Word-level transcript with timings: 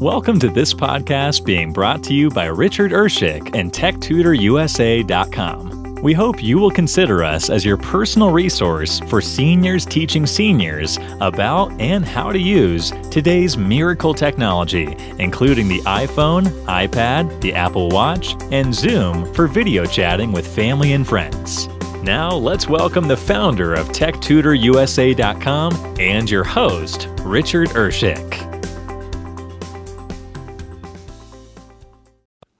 Welcome 0.00 0.40
to 0.40 0.48
this 0.50 0.74
podcast 0.74 1.46
being 1.46 1.72
brought 1.72 2.04
to 2.04 2.12
you 2.12 2.28
by 2.28 2.48
Richard 2.48 2.92
Urshick 2.92 3.56
and 3.56 3.72
TechTutorUSA.com. 3.72 6.02
We 6.02 6.12
hope 6.12 6.42
you 6.42 6.58
will 6.58 6.70
consider 6.70 7.24
us 7.24 7.48
as 7.48 7.64
your 7.64 7.78
personal 7.78 8.30
resource 8.30 9.00
for 9.08 9.22
seniors 9.22 9.86
teaching 9.86 10.26
seniors 10.26 10.98
about 11.22 11.72
and 11.80 12.04
how 12.04 12.30
to 12.30 12.38
use 12.38 12.90
today's 13.10 13.56
miracle 13.56 14.12
technology, 14.12 14.94
including 15.18 15.66
the 15.66 15.80
iPhone, 15.80 16.44
iPad, 16.66 17.40
the 17.40 17.54
Apple 17.54 17.88
Watch, 17.88 18.36
and 18.52 18.74
Zoom 18.74 19.32
for 19.32 19.46
video 19.46 19.86
chatting 19.86 20.30
with 20.30 20.46
family 20.46 20.92
and 20.92 21.08
friends. 21.08 21.68
Now, 22.02 22.32
let's 22.32 22.68
welcome 22.68 23.08
the 23.08 23.16
founder 23.16 23.72
of 23.72 23.88
TechTutorUSA.com 23.88 25.96
and 25.98 26.30
your 26.30 26.44
host, 26.44 27.08
Richard 27.22 27.70
Urshick. 27.70 28.55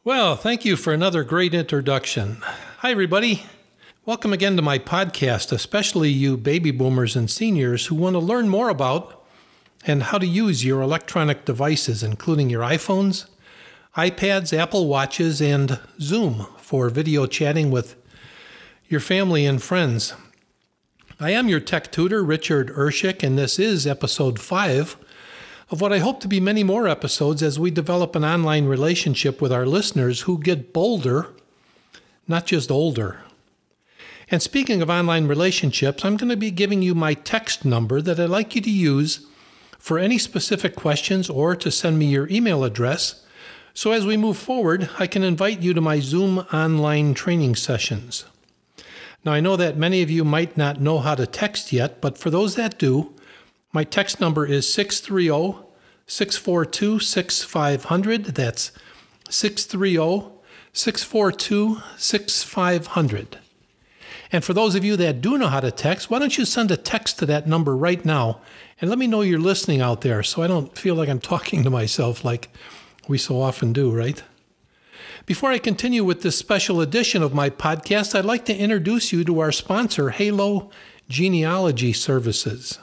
Well, 0.06 0.37
thank 0.37 0.65
you 0.65 0.77
for 0.77 0.92
another 0.92 1.24
great 1.24 1.52
introduction. 1.52 2.37
Hi, 2.78 2.92
everybody. 2.92 3.42
Welcome 4.05 4.33
again 4.33 4.55
to 4.55 4.62
my 4.62 4.78
podcast, 4.78 5.51
especially 5.51 6.10
you 6.10 6.37
baby 6.37 6.70
boomers 6.70 7.16
and 7.16 7.28
seniors 7.28 7.87
who 7.87 7.97
want 7.97 8.14
to 8.14 8.20
learn 8.20 8.48
more 8.48 8.69
about 8.69 9.27
and 9.84 10.05
how 10.05 10.19
to 10.19 10.27
use 10.27 10.64
your 10.64 10.80
electronic 10.80 11.45
devices, 11.45 12.05
including 12.05 12.48
your 12.48 12.62
iPhones, 12.62 13.27
iPads, 13.97 14.56
Apple 14.56 14.87
Watches, 14.87 15.42
and 15.42 15.80
Zoom 16.00 16.47
for 16.56 16.88
video 16.88 17.27
chatting 17.27 17.73
with 17.73 17.97
your 18.86 19.00
family 19.00 19.45
and 19.45 19.61
friends. 19.61 20.14
I 21.19 21.33
am 21.33 21.48
your 21.48 21.59
tech 21.59 21.91
tutor, 21.91 22.23
Richard 22.23 22.69
Urshick, 22.69 23.25
and 23.25 23.36
this 23.36 23.59
is 23.59 23.88
episode 23.88 24.38
5 24.38 24.98
of 25.70 25.80
what 25.80 25.93
I 25.93 25.98
hope 25.98 26.20
to 26.20 26.29
be 26.29 26.38
many 26.38 26.62
more 26.62 26.87
episodes 26.87 27.43
as 27.43 27.59
we 27.59 27.70
develop 27.70 28.15
an 28.15 28.25
online 28.25 28.66
relationship 28.66 29.41
with 29.41 29.52
our 29.52 29.66
listeners 29.66 30.23
who 30.23 30.39
get 30.39 30.73
bolder, 30.73 31.28
not 32.28 32.47
just 32.47 32.70
older. 32.70 33.20
And 34.31 34.42
speaking 34.42 34.81
of 34.81 34.91
online 34.91 35.27
relationships, 35.27 36.05
I'm 36.05 36.17
going 36.17 36.31
to 36.31 36.37
be 36.37 36.50
giving 36.50 36.83
you 36.83 36.94
my 36.94 37.14
text 37.14 37.64
number 37.64 38.00
that 38.00 38.19
I'd 38.19 38.31
like 38.31 38.55
you 38.55 38.61
to 38.61 38.70
use 38.70 39.27
for 39.78 39.98
any 39.98 40.19
specific 40.19 40.75
questions 40.75 41.28
or 41.28 41.55
to 41.56 41.70
send 41.70 41.98
me 41.98 42.06
your 42.06 42.28
email 42.28 42.64
address. 42.64 43.25
So 43.75 43.92
as 43.92 44.06
we 44.06 44.17
move 44.17 44.37
forward, 44.37 44.89
I 44.98 45.06
can 45.06 45.22
invite 45.22 45.62
you 45.62 45.75
to 45.75 45.81
my 45.81 46.00
Zoom 46.00 46.39
online 46.53 47.14
training 47.14 47.56
sessions. 47.56 48.25
Now, 49.25 49.33
I 49.33 49.41
know 49.41 49.56
that 49.56 49.77
many 49.77 50.03
of 50.03 50.11
you 50.11 50.25
might 50.25 50.56
not 50.56 50.81
know 50.81 50.98
how 50.98 51.17
to 51.17 51.27
text 51.27 51.72
yet, 51.72 52.00
but 52.00 52.17
for 52.17 52.31
those 52.31 52.55
that 52.55 52.78
do, 52.78 53.16
my 53.77 53.84
text 53.84 54.22
number 54.22 54.46
is 54.46 54.72
630 54.72 55.62
642 56.06 56.98
6500. 56.98 58.24
That's 58.24 58.72
630 59.28 60.32
642 60.72 61.82
6500. 61.98 63.38
And 64.32 64.42
for 64.42 64.54
those 64.54 64.74
of 64.74 64.82
you 64.82 64.97
that 64.97 65.20
do 65.20 65.36
know 65.36 65.48
how 65.48 65.60
to 65.60 65.70
text, 65.70 66.10
why 66.10 66.19
don't 66.19 66.38
you 66.38 66.47
send 66.47 66.70
a 66.70 66.78
text 66.78 67.19
to 67.19 67.27
that 67.27 67.47
number 67.47 67.77
right 67.77 68.02
now 68.02 68.41
and 68.80 68.88
let 68.88 68.98
me 68.98 69.06
know 69.06 69.20
you're 69.20 69.38
listening 69.38 69.82
out 69.82 70.00
there 70.00 70.22
so 70.22 70.41
I 70.41 70.47
don't 70.47 70.74
feel 70.78 70.94
like 70.94 71.10
I'm 71.10 71.20
talking 71.34 71.62
to 71.62 71.69
myself 71.69 72.24
like 72.24 72.48
we 73.08 73.19
so 73.19 73.38
often 73.42 73.74
do, 73.74 73.92
right? 73.92 74.22
Before 75.27 75.50
I 75.50 75.58
continue 75.58 76.02
with 76.02 76.22
this 76.22 76.38
special 76.38 76.80
edition 76.80 77.22
of 77.22 77.34
my 77.34 77.50
podcast, 77.50 78.14
I'd 78.14 78.24
like 78.24 78.47
to 78.47 78.56
introduce 78.56 79.12
you 79.12 79.22
to 79.24 79.41
our 79.41 79.52
sponsor, 79.52 80.08
Hallo 80.08 80.70
Genealogy 81.10 81.92
Services. 81.92 82.78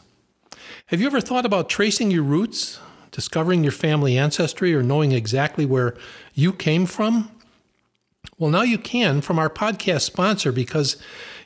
Have 0.87 0.99
you 0.99 1.07
ever 1.07 1.21
thought 1.21 1.45
about 1.45 1.69
tracing 1.69 2.11
your 2.11 2.23
roots, 2.23 2.77
discovering 3.11 3.63
your 3.63 3.71
family 3.71 4.17
ancestry, 4.17 4.75
or 4.75 4.83
knowing 4.83 5.13
exactly 5.13 5.65
where 5.65 5.95
you 6.33 6.51
came 6.51 6.85
from? 6.85 7.31
Well, 8.37 8.51
now 8.51 8.63
you 8.63 8.77
can 8.77 9.21
from 9.21 9.39
our 9.39 9.49
podcast 9.49 10.01
sponsor 10.01 10.51
because, 10.51 10.97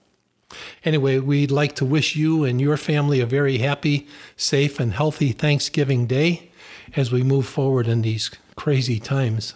Anyway, 0.83 1.19
we'd 1.19 1.51
like 1.51 1.75
to 1.75 1.85
wish 1.85 2.15
you 2.15 2.43
and 2.43 2.59
your 2.59 2.77
family 2.77 3.19
a 3.19 3.25
very 3.27 3.59
happy, 3.59 4.07
safe, 4.35 4.79
and 4.79 4.93
healthy 4.93 5.31
Thanksgiving 5.31 6.07
Day 6.07 6.51
as 6.95 7.11
we 7.11 7.21
move 7.21 7.45
forward 7.45 7.87
in 7.87 8.01
these 8.01 8.31
crazy 8.55 8.99
times. 8.99 9.53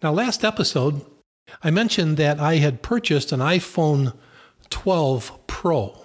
Now, 0.00 0.12
last 0.12 0.44
episode, 0.44 1.04
I 1.62 1.70
mentioned 1.70 2.16
that 2.16 2.38
I 2.38 2.56
had 2.56 2.82
purchased 2.82 3.32
an 3.32 3.40
iPhone 3.40 4.14
12 4.70 5.46
Pro. 5.48 6.00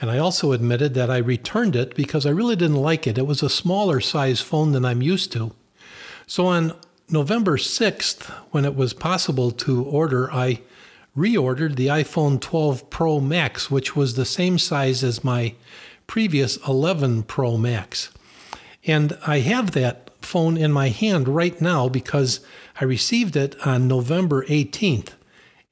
And 0.00 0.10
I 0.10 0.18
also 0.18 0.52
admitted 0.52 0.92
that 0.94 1.10
I 1.10 1.16
returned 1.16 1.74
it 1.74 1.94
because 1.94 2.26
I 2.26 2.30
really 2.30 2.56
didn't 2.56 2.76
like 2.76 3.06
it. 3.06 3.18
It 3.18 3.26
was 3.26 3.42
a 3.42 3.48
smaller 3.48 4.00
size 4.00 4.42
phone 4.42 4.72
than 4.72 4.84
I'm 4.84 5.02
used 5.02 5.32
to. 5.32 5.52
So 6.28 6.44
on 6.44 6.74
November 7.08 7.56
6th, 7.56 8.24
when 8.50 8.66
it 8.66 8.76
was 8.76 8.92
possible 8.92 9.50
to 9.52 9.82
order, 9.82 10.30
I 10.30 10.60
reordered 11.16 11.76
the 11.76 11.86
iPhone 11.86 12.38
12 12.38 12.90
Pro 12.90 13.18
Max, 13.18 13.70
which 13.70 13.96
was 13.96 14.14
the 14.14 14.26
same 14.26 14.58
size 14.58 15.02
as 15.02 15.24
my 15.24 15.54
previous 16.06 16.58
11 16.68 17.22
Pro 17.22 17.56
Max. 17.56 18.10
And 18.84 19.16
I 19.26 19.38
have 19.38 19.70
that 19.70 20.10
phone 20.20 20.58
in 20.58 20.70
my 20.70 20.90
hand 20.90 21.28
right 21.28 21.58
now 21.62 21.88
because 21.88 22.40
I 22.78 22.84
received 22.84 23.34
it 23.34 23.56
on 23.66 23.88
November 23.88 24.44
18th, 24.48 25.14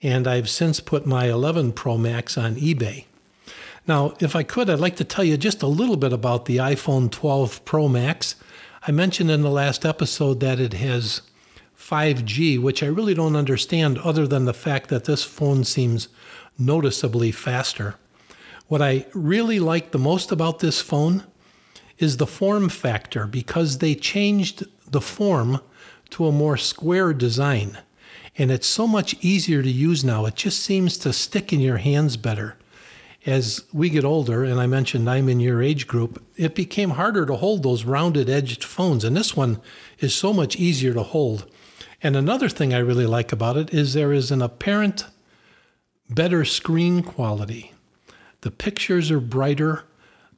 and 0.00 0.26
I've 0.26 0.48
since 0.48 0.80
put 0.80 1.04
my 1.04 1.26
11 1.28 1.74
Pro 1.74 1.98
Max 1.98 2.38
on 2.38 2.56
eBay. 2.56 3.04
Now, 3.86 4.14
if 4.20 4.34
I 4.34 4.42
could, 4.42 4.70
I'd 4.70 4.80
like 4.80 4.96
to 4.96 5.04
tell 5.04 5.22
you 5.22 5.36
just 5.36 5.62
a 5.62 5.66
little 5.66 5.98
bit 5.98 6.14
about 6.14 6.46
the 6.46 6.56
iPhone 6.56 7.10
12 7.10 7.62
Pro 7.66 7.88
Max. 7.88 8.36
I 8.88 8.92
mentioned 8.92 9.32
in 9.32 9.42
the 9.42 9.50
last 9.50 9.84
episode 9.84 10.38
that 10.38 10.60
it 10.60 10.74
has 10.74 11.22
5G, 11.76 12.60
which 12.60 12.84
I 12.84 12.86
really 12.86 13.14
don't 13.14 13.34
understand 13.34 13.98
other 13.98 14.28
than 14.28 14.44
the 14.44 14.54
fact 14.54 14.90
that 14.90 15.06
this 15.06 15.24
phone 15.24 15.64
seems 15.64 16.06
noticeably 16.56 17.32
faster. 17.32 17.96
What 18.68 18.80
I 18.80 19.06
really 19.12 19.58
like 19.58 19.90
the 19.90 19.98
most 19.98 20.30
about 20.30 20.60
this 20.60 20.80
phone 20.80 21.24
is 21.98 22.18
the 22.18 22.28
form 22.28 22.68
factor 22.68 23.26
because 23.26 23.78
they 23.78 23.96
changed 23.96 24.64
the 24.88 25.00
form 25.00 25.60
to 26.10 26.26
a 26.26 26.32
more 26.32 26.56
square 26.56 27.12
design. 27.12 27.78
And 28.38 28.52
it's 28.52 28.68
so 28.68 28.86
much 28.86 29.16
easier 29.20 29.64
to 29.64 29.70
use 29.70 30.04
now. 30.04 30.26
It 30.26 30.36
just 30.36 30.60
seems 30.60 30.96
to 30.98 31.12
stick 31.12 31.52
in 31.52 31.58
your 31.58 31.78
hands 31.78 32.16
better 32.16 32.56
as 33.26 33.64
we 33.72 33.90
get 33.90 34.04
older, 34.04 34.44
and 34.44 34.60
I 34.60 34.68
mentioned 34.68 35.10
I'm 35.10 35.28
in 35.28 35.40
your 35.40 35.60
age 35.60 35.88
group, 35.88 36.24
it 36.36 36.54
became 36.54 36.90
harder 36.90 37.26
to 37.26 37.34
hold 37.34 37.62
those 37.64 37.84
rounded 37.84 38.30
edged 38.30 38.62
phones. 38.62 39.02
And 39.02 39.16
this 39.16 39.36
one 39.36 39.60
is 39.98 40.14
so 40.14 40.32
much 40.32 40.54
easier 40.56 40.94
to 40.94 41.02
hold. 41.02 41.50
And 42.02 42.14
another 42.14 42.48
thing 42.48 42.72
I 42.72 42.78
really 42.78 43.06
like 43.06 43.32
about 43.32 43.56
it 43.56 43.74
is 43.74 43.92
there 43.92 44.12
is 44.12 44.30
an 44.30 44.42
apparent 44.42 45.06
better 46.08 46.44
screen 46.44 47.02
quality. 47.02 47.72
The 48.42 48.52
pictures 48.52 49.10
are 49.10 49.18
brighter. 49.18 49.82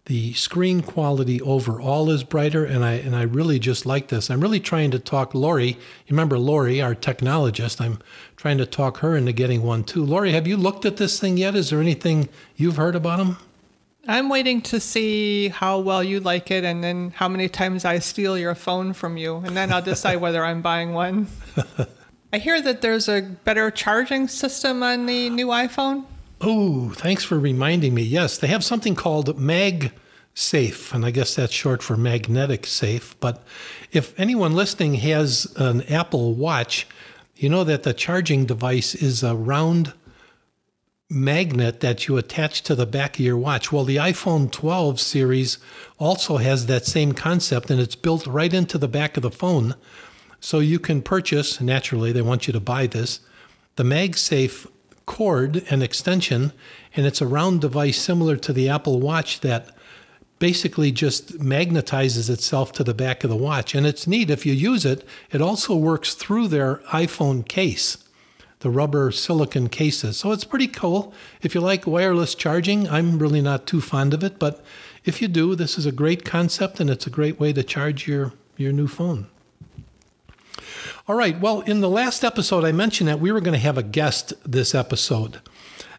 The 0.08 0.32
screen 0.32 0.80
quality 0.80 1.38
overall 1.42 2.08
is 2.08 2.24
brighter, 2.24 2.64
and 2.64 2.82
I 2.82 2.92
and 2.92 3.14
I 3.14 3.22
really 3.24 3.58
just 3.58 3.84
like 3.84 4.08
this. 4.08 4.30
I'm 4.30 4.40
really 4.40 4.58
trying 4.58 4.90
to 4.92 4.98
talk 4.98 5.34
Lori. 5.34 5.72
You 5.72 5.76
remember 6.08 6.38
Lori, 6.38 6.80
our 6.80 6.94
technologist? 6.94 7.78
I'm 7.78 7.98
trying 8.34 8.56
to 8.56 8.64
talk 8.64 8.98
her 8.98 9.14
into 9.14 9.32
getting 9.32 9.62
one 9.62 9.84
too. 9.84 10.02
Lori, 10.02 10.32
have 10.32 10.46
you 10.46 10.56
looked 10.56 10.86
at 10.86 10.96
this 10.96 11.20
thing 11.20 11.36
yet? 11.36 11.54
Is 11.54 11.68
there 11.68 11.80
anything 11.82 12.30
you've 12.56 12.76
heard 12.76 12.96
about 12.96 13.18
them? 13.18 13.36
I'm 14.06 14.30
waiting 14.30 14.62
to 14.62 14.80
see 14.80 15.48
how 15.48 15.78
well 15.80 16.02
you 16.02 16.20
like 16.20 16.50
it 16.50 16.64
and 16.64 16.82
then 16.82 17.10
how 17.10 17.28
many 17.28 17.46
times 17.46 17.84
I 17.84 17.98
steal 17.98 18.38
your 18.38 18.54
phone 18.54 18.94
from 18.94 19.18
you, 19.18 19.36
and 19.36 19.54
then 19.54 19.70
I'll 19.70 19.82
decide 19.82 20.16
whether 20.16 20.42
I'm 20.42 20.62
buying 20.62 20.94
one. 20.94 21.26
I 22.32 22.38
hear 22.38 22.62
that 22.62 22.80
there's 22.80 23.10
a 23.10 23.20
better 23.20 23.70
charging 23.70 24.26
system 24.26 24.82
on 24.82 25.04
the 25.04 25.28
new 25.28 25.48
iPhone. 25.48 26.06
Oh, 26.40 26.90
thanks 26.90 27.24
for 27.24 27.38
reminding 27.38 27.94
me. 27.94 28.02
Yes, 28.02 28.38
they 28.38 28.46
have 28.46 28.62
something 28.62 28.94
called 28.94 29.36
MagSafe, 29.36 30.94
and 30.94 31.04
I 31.04 31.10
guess 31.10 31.34
that's 31.34 31.52
short 31.52 31.82
for 31.82 31.96
magnetic 31.96 32.64
safe. 32.64 33.18
But 33.18 33.42
if 33.90 34.18
anyone 34.18 34.52
listening 34.52 34.94
has 34.94 35.52
an 35.56 35.82
Apple 35.82 36.34
Watch, 36.34 36.86
you 37.34 37.48
know 37.48 37.64
that 37.64 37.82
the 37.82 37.92
charging 37.92 38.46
device 38.46 38.94
is 38.94 39.24
a 39.24 39.34
round 39.34 39.94
magnet 41.10 41.80
that 41.80 42.06
you 42.06 42.16
attach 42.18 42.62
to 42.62 42.74
the 42.74 42.86
back 42.86 43.14
of 43.18 43.24
your 43.24 43.38
watch. 43.38 43.72
Well, 43.72 43.84
the 43.84 43.96
iPhone 43.96 44.50
12 44.50 45.00
series 45.00 45.58
also 45.98 46.36
has 46.36 46.66
that 46.66 46.84
same 46.84 47.12
concept 47.12 47.70
and 47.70 47.80
it's 47.80 47.96
built 47.96 48.26
right 48.26 48.52
into 48.52 48.76
the 48.76 48.88
back 48.88 49.16
of 49.16 49.22
the 49.22 49.30
phone. 49.30 49.74
So 50.38 50.58
you 50.58 50.78
can 50.78 51.00
purchase, 51.00 51.60
naturally, 51.60 52.12
they 52.12 52.22
want 52.22 52.46
you 52.46 52.52
to 52.52 52.60
buy 52.60 52.86
this, 52.86 53.20
the 53.76 53.84
MagSafe 53.84 54.66
cord 55.08 55.64
and 55.70 55.82
extension, 55.82 56.52
and 56.94 57.06
it's 57.06 57.20
a 57.20 57.26
round 57.26 57.62
device 57.62 57.98
similar 57.98 58.36
to 58.36 58.52
the 58.52 58.68
Apple 58.68 59.00
Watch 59.00 59.40
that 59.40 59.70
basically 60.38 60.92
just 60.92 61.38
magnetizes 61.40 62.30
itself 62.30 62.70
to 62.72 62.84
the 62.84 62.94
back 62.94 63.24
of 63.24 63.30
the 63.30 63.36
watch. 63.36 63.74
And 63.74 63.84
it's 63.84 64.06
neat 64.06 64.30
if 64.30 64.46
you 64.46 64.52
use 64.52 64.84
it, 64.84 65.04
it 65.32 65.42
also 65.42 65.74
works 65.74 66.14
through 66.14 66.46
their 66.46 66.76
iPhone 66.92 67.48
case 67.48 68.04
the 68.60 68.70
rubber 68.70 69.12
silicon 69.12 69.68
cases. 69.68 70.16
So 70.16 70.32
it's 70.32 70.44
pretty 70.44 70.66
cool. 70.66 71.14
If 71.42 71.54
you 71.54 71.60
like 71.60 71.86
wireless 71.86 72.34
charging, 72.34 72.88
I'm 72.88 73.18
really 73.18 73.40
not 73.40 73.66
too 73.66 73.80
fond 73.80 74.12
of 74.12 74.24
it, 74.24 74.38
but 74.38 74.64
if 75.04 75.22
you 75.22 75.28
do, 75.28 75.54
this 75.54 75.78
is 75.78 75.86
a 75.86 75.92
great 75.92 76.24
concept 76.24 76.80
and 76.80 76.90
it's 76.90 77.06
a 77.06 77.10
great 77.10 77.38
way 77.38 77.52
to 77.52 77.62
charge 77.62 78.08
your, 78.08 78.32
your 78.56 78.72
new 78.72 78.88
phone. 78.88 79.28
All 81.06 81.14
right, 81.14 81.38
well, 81.38 81.60
in 81.62 81.80
the 81.80 81.88
last 81.88 82.24
episode, 82.24 82.64
I 82.64 82.72
mentioned 82.72 83.08
that 83.08 83.20
we 83.20 83.32
were 83.32 83.40
going 83.40 83.54
to 83.54 83.58
have 83.58 83.78
a 83.78 83.82
guest 83.82 84.32
this 84.44 84.74
episode. 84.74 85.40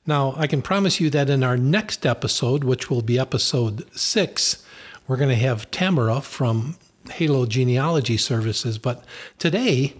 Now, 0.05 0.33
I 0.37 0.47
can 0.47 0.61
promise 0.61 0.99
you 0.99 1.09
that 1.11 1.29
in 1.29 1.43
our 1.43 1.57
next 1.57 2.05
episode, 2.05 2.63
which 2.63 2.89
will 2.89 3.01
be 3.01 3.19
episode 3.19 3.85
six, 3.95 4.63
we're 5.07 5.17
going 5.17 5.29
to 5.29 5.35
have 5.35 5.69
Tamara 5.71 6.21
from 6.21 6.77
Hallo 7.11 7.45
Genealogy 7.45 8.17
Services. 8.17 8.77
But 8.77 9.03
today, 9.37 9.95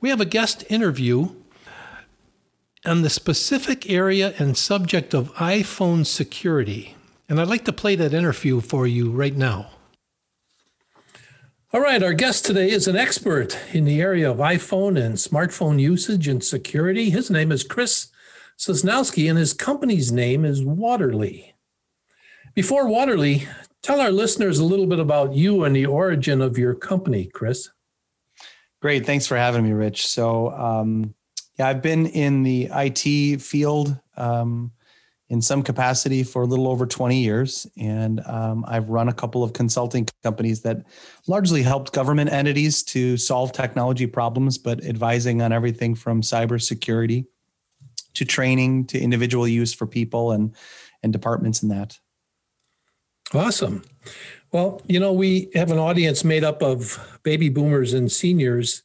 we 0.00 0.08
have 0.10 0.20
a 0.20 0.26
guest 0.26 0.64
interview 0.68 1.30
on 2.84 3.02
the 3.02 3.10
specific 3.10 3.88
area 3.88 4.34
and 4.38 4.56
subject 4.56 5.14
of 5.14 5.32
iPhone 5.34 6.04
security. 6.04 6.96
And 7.28 7.40
I'd 7.40 7.48
like 7.48 7.64
to 7.64 7.72
play 7.72 7.96
that 7.96 8.12
interview 8.12 8.60
for 8.60 8.86
you 8.86 9.10
right 9.10 9.34
now. 9.34 9.70
All 11.74 11.80
right, 11.80 12.04
our 12.04 12.14
guest 12.14 12.44
today 12.44 12.70
is 12.70 12.86
an 12.86 12.94
expert 12.94 13.58
in 13.72 13.84
the 13.84 14.00
area 14.00 14.30
of 14.30 14.36
iPhone 14.36 14.96
and 14.96 15.16
smartphone 15.16 15.80
usage 15.80 16.28
and 16.28 16.40
security. 16.40 17.10
His 17.10 17.32
name 17.32 17.50
is 17.50 17.64
Chris 17.64 18.12
Sosnowski, 18.56 19.28
and 19.28 19.36
his 19.36 19.52
company's 19.52 20.12
name 20.12 20.44
is 20.44 20.62
Waterly. 20.64 21.56
Before 22.54 22.86
Waterly, 22.86 23.48
tell 23.82 24.00
our 24.00 24.12
listeners 24.12 24.60
a 24.60 24.64
little 24.64 24.86
bit 24.86 25.00
about 25.00 25.34
you 25.34 25.64
and 25.64 25.74
the 25.74 25.86
origin 25.86 26.40
of 26.40 26.56
your 26.56 26.76
company, 26.76 27.24
Chris. 27.24 27.70
Great. 28.80 29.04
Thanks 29.04 29.26
for 29.26 29.36
having 29.36 29.64
me, 29.64 29.72
Rich. 29.72 30.06
So, 30.06 30.52
um, 30.52 31.12
yeah, 31.58 31.66
I've 31.66 31.82
been 31.82 32.06
in 32.06 32.44
the 32.44 32.68
IT 32.72 33.42
field 33.42 33.98
um, 34.16 34.70
in 35.30 35.40
some 35.40 35.62
capacity 35.62 36.22
for 36.22 36.42
a 36.42 36.46
little 36.46 36.68
over 36.68 36.86
20 36.86 37.18
years. 37.18 37.66
And 37.78 38.20
um, 38.26 38.64
I've 38.68 38.90
run 38.90 39.08
a 39.08 39.12
couple 39.12 39.42
of 39.42 39.54
consulting 39.54 40.06
companies 40.22 40.62
that 40.62 40.84
largely 41.26 41.62
helped 41.62 41.92
government 41.92 42.30
entities 42.30 42.82
to 42.84 43.16
solve 43.16 43.52
technology 43.52 44.06
problems, 44.06 44.58
but 44.58 44.84
advising 44.84 45.40
on 45.40 45.52
everything 45.52 45.94
from 45.94 46.20
cybersecurity 46.20 47.26
to 48.14 48.24
training 48.24 48.86
to 48.86 49.00
individual 49.00 49.48
use 49.48 49.72
for 49.72 49.86
people 49.86 50.32
and, 50.32 50.54
and 51.02 51.12
departments 51.12 51.62
in 51.62 51.70
that. 51.70 51.98
Awesome. 53.32 53.82
Well, 54.52 54.82
you 54.86 55.00
know, 55.00 55.12
we 55.12 55.50
have 55.54 55.72
an 55.72 55.78
audience 55.78 56.22
made 56.22 56.44
up 56.44 56.62
of 56.62 57.18
baby 57.24 57.48
boomers 57.48 57.92
and 57.92 58.12
seniors 58.12 58.82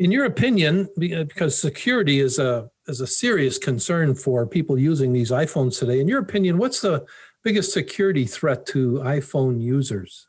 in 0.00 0.10
your 0.10 0.24
opinion, 0.24 0.88
uh, 0.96 1.24
because 1.24 1.56
security 1.56 2.20
is 2.20 2.38
a 2.38 2.70
is 2.88 3.02
a 3.02 3.06
serious 3.06 3.58
concern 3.58 4.14
for 4.14 4.46
people 4.46 4.78
using 4.78 5.12
these 5.12 5.30
iPhones 5.30 5.78
today, 5.78 6.00
in 6.00 6.08
your 6.08 6.18
opinion, 6.18 6.56
what's 6.56 6.80
the 6.80 7.04
biggest 7.44 7.72
security 7.72 8.24
threat 8.24 8.64
to 8.66 8.94
iPhone 9.04 9.60
users? 9.60 10.26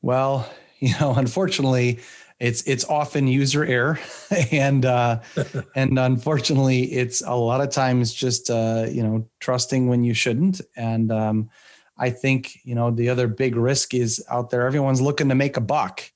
Well, 0.00 0.50
you 0.80 0.94
know, 0.98 1.12
unfortunately, 1.14 2.00
it's 2.40 2.62
it's 2.62 2.86
often 2.86 3.26
user 3.28 3.62
error, 3.62 4.00
and 4.50 4.86
uh, 4.86 5.20
and 5.76 5.98
unfortunately, 5.98 6.84
it's 6.92 7.20
a 7.20 7.34
lot 7.34 7.60
of 7.60 7.68
times 7.70 8.14
just 8.14 8.48
uh, 8.48 8.86
you 8.90 9.02
know 9.02 9.28
trusting 9.38 9.86
when 9.86 10.02
you 10.02 10.14
shouldn't. 10.14 10.62
And 10.76 11.12
um, 11.12 11.50
I 11.98 12.08
think 12.08 12.58
you 12.64 12.74
know 12.74 12.90
the 12.90 13.10
other 13.10 13.28
big 13.28 13.54
risk 13.54 13.92
is 13.92 14.24
out 14.30 14.48
there. 14.48 14.66
Everyone's 14.66 15.02
looking 15.02 15.28
to 15.28 15.34
make 15.34 15.58
a 15.58 15.60
buck, 15.60 16.10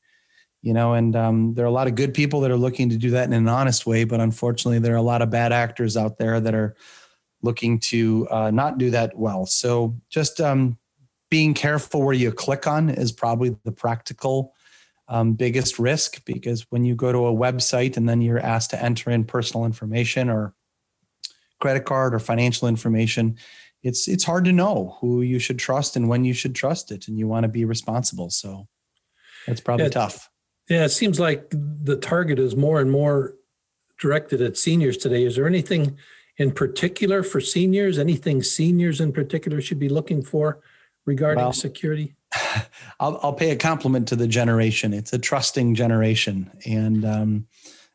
you 0.66 0.72
know, 0.72 0.94
and 0.94 1.14
um, 1.14 1.54
there 1.54 1.64
are 1.64 1.68
a 1.68 1.70
lot 1.70 1.86
of 1.86 1.94
good 1.94 2.12
people 2.12 2.40
that 2.40 2.50
are 2.50 2.56
looking 2.56 2.90
to 2.90 2.96
do 2.96 3.10
that 3.10 3.28
in 3.28 3.32
an 3.32 3.46
honest 3.46 3.86
way, 3.86 4.02
but 4.02 4.18
unfortunately, 4.18 4.80
there 4.80 4.94
are 4.94 4.96
a 4.96 5.02
lot 5.02 5.22
of 5.22 5.30
bad 5.30 5.52
actors 5.52 5.96
out 5.96 6.18
there 6.18 6.40
that 6.40 6.56
are 6.56 6.74
looking 7.40 7.78
to 7.78 8.26
uh, 8.32 8.50
not 8.50 8.76
do 8.76 8.90
that 8.90 9.16
well. 9.16 9.46
So 9.46 9.96
just 10.10 10.40
um, 10.40 10.76
being 11.30 11.54
careful 11.54 12.02
where 12.02 12.14
you 12.14 12.32
click 12.32 12.66
on 12.66 12.88
is 12.88 13.12
probably 13.12 13.54
the 13.62 13.70
practical 13.70 14.54
um, 15.06 15.34
biggest 15.34 15.78
risk 15.78 16.24
because 16.24 16.66
when 16.70 16.82
you 16.82 16.96
go 16.96 17.12
to 17.12 17.26
a 17.26 17.32
website 17.32 17.96
and 17.96 18.08
then 18.08 18.20
you're 18.20 18.40
asked 18.40 18.70
to 18.70 18.82
enter 18.82 19.08
in 19.08 19.22
personal 19.22 19.66
information 19.66 20.28
or 20.28 20.52
credit 21.60 21.84
card 21.84 22.12
or 22.12 22.18
financial 22.18 22.66
information, 22.66 23.36
it's 23.84 24.08
it's 24.08 24.24
hard 24.24 24.44
to 24.46 24.52
know 24.52 24.98
who 25.00 25.22
you 25.22 25.38
should 25.38 25.60
trust 25.60 25.94
and 25.94 26.08
when 26.08 26.24
you 26.24 26.32
should 26.32 26.56
trust 26.56 26.90
it, 26.90 27.06
and 27.06 27.16
you 27.20 27.28
want 27.28 27.44
to 27.44 27.48
be 27.48 27.64
responsible. 27.64 28.30
So 28.30 28.66
that's 29.46 29.60
probably 29.60 29.84
yeah, 29.84 29.90
tough. 29.90 30.28
Yeah, 30.68 30.84
it 30.84 30.90
seems 30.90 31.20
like 31.20 31.46
the 31.50 31.96
target 31.96 32.38
is 32.38 32.56
more 32.56 32.80
and 32.80 32.90
more 32.90 33.34
directed 33.98 34.42
at 34.42 34.56
seniors 34.56 34.96
today. 34.96 35.24
Is 35.24 35.36
there 35.36 35.46
anything 35.46 35.96
in 36.36 36.50
particular 36.52 37.22
for 37.22 37.40
seniors? 37.40 37.98
Anything 37.98 38.42
seniors 38.42 39.00
in 39.00 39.12
particular 39.12 39.60
should 39.60 39.78
be 39.78 39.88
looking 39.88 40.22
for 40.22 40.60
regarding 41.04 41.44
well, 41.44 41.52
security? 41.52 42.14
I'll, 43.00 43.18
I'll, 43.22 43.32
pay 43.32 43.50
a 43.50 43.56
compliment 43.56 44.08
to 44.08 44.16
the 44.16 44.26
generation. 44.26 44.92
It's 44.92 45.12
a 45.12 45.18
trusting 45.18 45.76
generation. 45.76 46.50
And 46.66 47.04
um, 47.04 47.46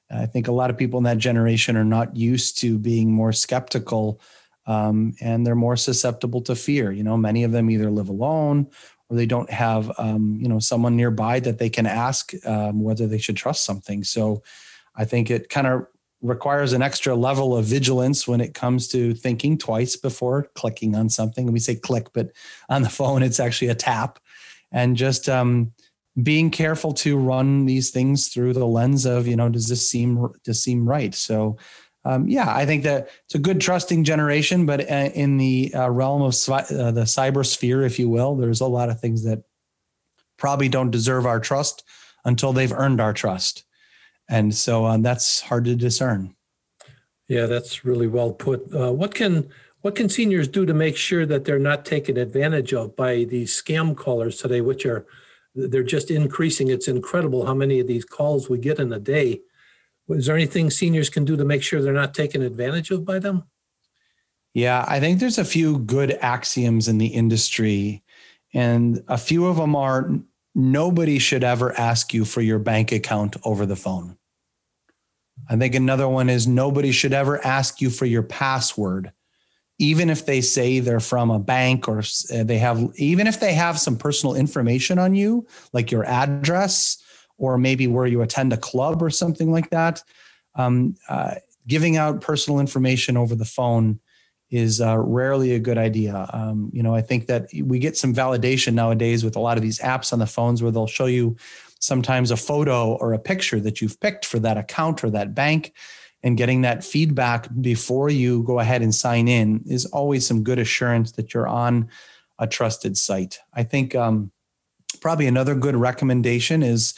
I 0.09 0.25
think 0.25 0.47
a 0.47 0.53
lot 0.53 0.69
of 0.69 0.77
people 0.77 0.97
in 0.97 1.03
that 1.03 1.17
generation 1.17 1.75
are 1.75 1.83
not 1.83 2.15
used 2.15 2.57
to 2.59 2.79
being 2.79 3.11
more 3.11 3.33
skeptical 3.33 4.21
um, 4.65 5.13
and 5.19 5.45
they're 5.45 5.55
more 5.55 5.75
susceptible 5.75 6.41
to 6.41 6.55
fear. 6.55 6.91
You 6.91 7.03
know, 7.03 7.17
many 7.17 7.43
of 7.43 7.51
them 7.51 7.69
either 7.69 7.89
live 7.89 8.09
alone 8.09 8.67
or 9.11 9.17
they 9.17 9.25
don't 9.25 9.51
have 9.51 9.91
um, 9.99 10.37
you 10.41 10.47
know 10.47 10.59
someone 10.59 10.95
nearby 10.95 11.39
that 11.41 11.59
they 11.59 11.69
can 11.69 11.85
ask 11.85 12.33
um, 12.45 12.81
whether 12.81 13.05
they 13.05 13.17
should 13.17 13.37
trust 13.37 13.65
something. 13.65 14.03
So 14.03 14.41
i 14.93 15.05
think 15.05 15.29
it 15.29 15.47
kind 15.47 15.67
of 15.67 15.85
requires 16.21 16.73
an 16.73 16.81
extra 16.81 17.15
level 17.15 17.55
of 17.57 17.65
vigilance 17.65 18.27
when 18.27 18.41
it 18.41 18.53
comes 18.53 18.87
to 18.89 19.13
thinking 19.13 19.57
twice 19.57 19.95
before 19.95 20.49
clicking 20.53 20.95
on 20.95 21.09
something. 21.09 21.51
We 21.51 21.59
say 21.59 21.75
click 21.75 22.07
but 22.13 22.31
on 22.69 22.83
the 22.83 22.89
phone 22.89 23.23
it's 23.23 23.39
actually 23.39 23.69
a 23.69 23.75
tap. 23.75 24.19
And 24.71 24.95
just 24.95 25.27
um, 25.27 25.73
being 26.21 26.49
careful 26.51 26.93
to 26.93 27.17
run 27.17 27.65
these 27.65 27.89
things 27.89 28.29
through 28.29 28.53
the 28.53 28.67
lens 28.67 29.05
of 29.05 29.27
you 29.27 29.35
know 29.35 29.49
does 29.49 29.67
this 29.67 29.89
seem 29.89 30.29
does 30.43 30.63
seem 30.63 30.87
right? 30.87 31.13
So 31.13 31.57
um, 32.03 32.27
yeah, 32.27 32.53
I 32.53 32.65
think 32.65 32.83
that 32.83 33.09
it's 33.25 33.35
a 33.35 33.39
good 33.39 33.61
trusting 33.61 34.03
generation, 34.03 34.65
but 34.65 34.81
uh, 34.81 35.09
in 35.13 35.37
the 35.37 35.71
uh, 35.73 35.89
realm 35.89 36.21
of 36.21 36.33
uh, 36.49 36.91
the 36.91 37.03
cyber 37.05 37.45
sphere, 37.45 37.83
if 37.83 37.99
you 37.99 38.09
will, 38.09 38.35
there's 38.35 38.61
a 38.61 38.67
lot 38.67 38.89
of 38.89 38.99
things 38.99 39.23
that 39.23 39.43
probably 40.37 40.67
don't 40.67 40.89
deserve 40.89 41.25
our 41.27 41.39
trust 41.39 41.83
until 42.25 42.53
they've 42.53 42.71
earned 42.71 42.99
our 42.99 43.13
trust. 43.13 43.63
And 44.27 44.55
so 44.55 44.85
um, 44.85 45.03
that's 45.03 45.41
hard 45.41 45.65
to 45.65 45.75
discern. 45.75 46.35
Yeah, 47.27 47.45
that's 47.45 47.85
really 47.85 48.07
well 48.07 48.31
put. 48.31 48.73
Uh, 48.73 48.91
what 48.91 49.13
can 49.13 49.49
what 49.81 49.95
can 49.95 50.09
seniors 50.09 50.47
do 50.47 50.65
to 50.65 50.73
make 50.73 50.95
sure 50.95 51.25
that 51.25 51.45
they're 51.45 51.59
not 51.59 51.85
taken 51.85 52.17
advantage 52.17 52.73
of 52.73 52.95
by 52.95 53.23
these 53.23 53.51
scam 53.51 53.95
callers 53.95 54.37
today, 54.37 54.61
which 54.61 54.85
are 54.85 55.05
they're 55.55 55.83
just 55.83 56.11
increasing. 56.11 56.69
It's 56.69 56.87
incredible 56.87 57.45
how 57.45 57.53
many 57.53 57.79
of 57.79 57.87
these 57.87 58.05
calls 58.05 58.49
we 58.49 58.57
get 58.57 58.79
in 58.79 58.93
a 58.93 58.99
day 58.99 59.41
Is 60.13 60.25
there 60.25 60.35
anything 60.35 60.69
seniors 60.69 61.09
can 61.09 61.25
do 61.25 61.35
to 61.37 61.45
make 61.45 61.63
sure 61.63 61.81
they're 61.81 61.93
not 61.93 62.13
taken 62.13 62.41
advantage 62.41 62.91
of 62.91 63.05
by 63.05 63.19
them? 63.19 63.43
Yeah, 64.53 64.85
I 64.87 64.99
think 64.99 65.19
there's 65.19 65.37
a 65.37 65.45
few 65.45 65.79
good 65.79 66.17
axioms 66.21 66.87
in 66.87 66.97
the 66.97 67.07
industry, 67.07 68.03
and 68.53 69.03
a 69.07 69.17
few 69.17 69.45
of 69.45 69.55
them 69.55 69.75
are 69.75 70.11
nobody 70.53 71.19
should 71.19 71.43
ever 71.43 71.77
ask 71.79 72.13
you 72.13 72.25
for 72.25 72.41
your 72.41 72.59
bank 72.59 72.91
account 72.91 73.37
over 73.45 73.65
the 73.65 73.77
phone. 73.77 74.17
I 75.49 75.55
think 75.55 75.73
another 75.73 76.07
one 76.07 76.29
is 76.29 76.47
nobody 76.47 76.91
should 76.91 77.13
ever 77.13 77.43
ask 77.45 77.79
you 77.81 77.89
for 77.89 78.05
your 78.05 78.23
password, 78.23 79.13
even 79.79 80.09
if 80.09 80.25
they 80.25 80.41
say 80.41 80.79
they're 80.79 80.99
from 80.99 81.31
a 81.31 81.39
bank 81.39 81.87
or 81.87 82.03
they 82.29 82.57
have, 82.57 82.91
even 82.97 83.27
if 83.27 83.39
they 83.39 83.53
have 83.53 83.79
some 83.79 83.97
personal 83.97 84.35
information 84.35 84.99
on 84.99 85.15
you, 85.15 85.47
like 85.71 85.91
your 85.91 86.03
address 86.03 87.01
or 87.41 87.57
maybe 87.57 87.87
where 87.87 88.05
you 88.05 88.21
attend 88.21 88.53
a 88.53 88.57
club 88.57 89.01
or 89.01 89.09
something 89.09 89.51
like 89.51 89.71
that. 89.71 90.03
Um, 90.53 90.95
uh, 91.09 91.35
giving 91.67 91.97
out 91.97 92.21
personal 92.21 92.59
information 92.59 93.17
over 93.17 93.33
the 93.33 93.45
phone 93.45 93.99
is 94.51 94.79
uh, 94.79 94.97
rarely 94.99 95.53
a 95.53 95.59
good 95.59 95.77
idea. 95.77 96.29
Um, 96.33 96.69
you 96.71 96.83
know, 96.83 96.93
I 96.93 97.01
think 97.01 97.25
that 97.27 97.47
we 97.63 97.79
get 97.79 97.97
some 97.97 98.13
validation 98.13 98.73
nowadays 98.73 99.23
with 99.23 99.35
a 99.35 99.39
lot 99.39 99.57
of 99.57 99.63
these 99.63 99.79
apps 99.79 100.13
on 100.13 100.19
the 100.19 100.27
phones 100.27 100.61
where 100.61 100.71
they'll 100.71 100.85
show 100.85 101.07
you 101.07 101.35
sometimes 101.79 102.29
a 102.29 102.37
photo 102.37 102.93
or 102.93 103.13
a 103.13 103.19
picture 103.19 103.59
that 103.59 103.81
you've 103.81 103.99
picked 103.99 104.23
for 104.23 104.37
that 104.39 104.57
account 104.57 105.03
or 105.03 105.09
that 105.09 105.33
bank. 105.33 105.73
And 106.23 106.37
getting 106.37 106.61
that 106.61 106.83
feedback 106.83 107.47
before 107.61 108.11
you 108.11 108.43
go 108.43 108.59
ahead 108.59 108.83
and 108.83 108.93
sign 108.93 109.27
in 109.27 109.63
is 109.65 109.87
always 109.87 110.27
some 110.27 110.43
good 110.43 110.59
assurance 110.59 111.13
that 111.13 111.33
you're 111.33 111.47
on 111.47 111.89
a 112.37 112.45
trusted 112.45 112.95
site. 112.95 113.39
I 113.51 113.63
think 113.63 113.95
um, 113.95 114.31
probably 114.99 115.25
another 115.25 115.55
good 115.55 115.75
recommendation 115.75 116.61
is 116.61 116.93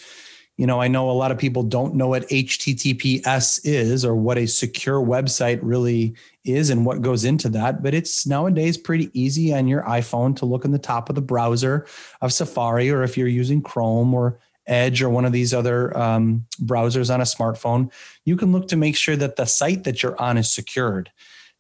you 0.58 0.68
know, 0.68 0.80
I 0.80 0.88
know 0.88 1.10
a 1.10 1.12
lot 1.12 1.32
of 1.32 1.40
people 1.40 1.64
don't 1.64 1.96
know 1.96 2.10
what 2.10 2.30
HTTPS 2.30 3.62
is 3.64 4.06
or 4.06 4.16
what 4.16 4.38
a 4.38 4.46
secure 4.46 5.02
website 5.02 5.60
really 5.64 6.16
is 6.46 6.70
and 6.70 6.86
what 6.86 7.02
goes 7.02 7.26
into 7.26 7.50
that, 7.50 7.82
but 7.82 7.96
it's 7.96 8.28
nowadays 8.28 8.78
pretty 8.78 9.10
easy 9.20 9.54
on 9.54 9.68
your 9.68 9.82
iPhone 9.84 10.36
to 10.38 10.46
look 10.46 10.64
in 10.64 10.72
the 10.72 10.78
top 10.78 11.10
of 11.10 11.16
the 11.16 11.22
browser 11.22 11.88
of 12.22 12.32
Safari, 12.32 12.92
or 12.92 13.02
if 13.02 13.18
you're 13.18 13.28
using 13.28 13.64
Chrome 13.64 14.14
or 14.14 14.40
Edge 14.68 15.02
or 15.02 15.10
one 15.10 15.26
of 15.26 15.32
these 15.32 15.54
other 15.54 15.96
um, 15.98 16.46
browsers 16.62 17.12
on 17.12 17.20
a 17.20 17.26
smartphone, 17.26 17.92
you 18.24 18.38
can 18.38 18.52
look 18.52 18.68
to 18.68 18.78
make 18.78 18.96
sure 18.96 19.16
that 19.16 19.36
the 19.38 19.46
site 19.46 19.86
that 19.86 20.04
you're 20.04 20.22
on 20.22 20.38
is 20.38 20.54
secured. 20.54 21.12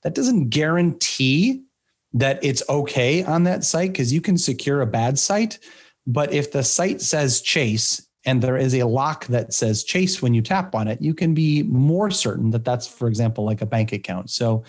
That 0.04 0.14
doesn't 0.14 0.50
guarantee 0.50 1.64
that 2.14 2.44
it's 2.44 2.62
okay 2.70 3.24
on 3.24 3.44
that 3.46 3.64
site 3.64 3.92
because 3.92 4.14
you 4.14 4.22
can 4.22 4.38
secure 4.38 4.82
a 4.82 4.86
bad 4.86 5.18
site. 5.18 5.58
But 6.06 6.32
if 6.32 6.52
the 6.52 6.64
site 6.64 7.02
says 7.02 7.42
Chase 7.42 8.08
and 8.26 8.42
there 8.42 8.58
is 8.58 8.74
a 8.74 8.84
lock 8.84 9.26
that 9.28 9.54
says 9.54 9.84
Chase 9.84 10.22
when 10.22 10.34
you 10.34 10.42
tap 10.42 10.76
on 10.76 10.88
it, 10.88 11.02
you 11.02 11.14
can 11.14 11.34
be 11.34 11.64
more 11.64 12.10
certain 12.10 12.52
that 12.52 12.64
that's, 12.64 12.88
for 12.88 13.08
example, 13.08 13.44
like 13.44 13.62
a 13.62 13.66
bank 13.66 13.92
account. 13.92 14.30
So, 14.30 14.64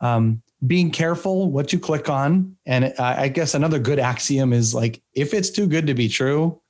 um, 0.00 0.42
being 0.66 0.90
careful 0.90 1.50
what 1.50 1.72
you 1.72 1.78
click 1.78 2.08
on. 2.08 2.56
And 2.66 2.94
I 2.98 3.28
guess 3.28 3.54
another 3.54 3.78
good 3.78 3.98
axiom 3.98 4.52
is 4.52 4.74
like, 4.74 5.02
if 5.14 5.32
it's 5.32 5.50
too 5.50 5.66
good 5.66 5.86
to 5.86 5.94
be 5.94 6.08
true, 6.08 6.60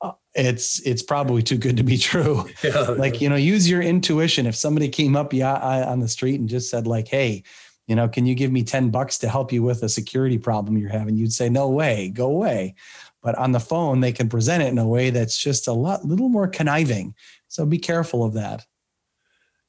uh, 0.00 0.12
it's 0.34 0.80
it's 0.80 1.02
probably 1.02 1.42
too 1.42 1.58
good 1.58 1.76
to 1.76 1.82
be 1.82 1.98
true. 1.98 2.48
Yeah. 2.62 2.80
like 2.90 3.20
you 3.20 3.28
know, 3.28 3.36
use 3.36 3.68
your 3.68 3.82
intuition. 3.82 4.46
If 4.46 4.54
somebody 4.54 4.88
came 4.88 5.16
up 5.16 5.32
yeah 5.32 5.54
on 5.86 6.00
the 6.00 6.08
street 6.08 6.38
and 6.38 6.48
just 6.48 6.70
said 6.70 6.86
like, 6.86 7.08
"Hey, 7.08 7.42
you 7.86 7.96
know, 7.96 8.08
can 8.08 8.24
you 8.24 8.34
give 8.34 8.52
me 8.52 8.62
ten 8.62 8.90
bucks 8.90 9.18
to 9.18 9.28
help 9.28 9.52
you 9.52 9.62
with 9.62 9.82
a 9.82 9.88
security 9.88 10.38
problem 10.38 10.78
you're 10.78 10.90
having?" 10.90 11.16
You'd 11.16 11.32
say, 11.32 11.48
"No 11.48 11.68
way, 11.68 12.10
go 12.10 12.26
away." 12.26 12.76
But 13.22 13.36
on 13.36 13.52
the 13.52 13.60
phone 13.60 14.00
they 14.00 14.12
can 14.12 14.28
present 14.28 14.62
it 14.62 14.68
in 14.68 14.78
a 14.78 14.88
way 14.88 15.10
that's 15.10 15.36
just 15.36 15.68
a 15.68 15.72
lot 15.72 16.04
little 16.04 16.28
more 16.28 16.48
conniving. 16.48 17.14
So 17.48 17.66
be 17.66 17.78
careful 17.78 18.24
of 18.24 18.34
that. 18.34 18.66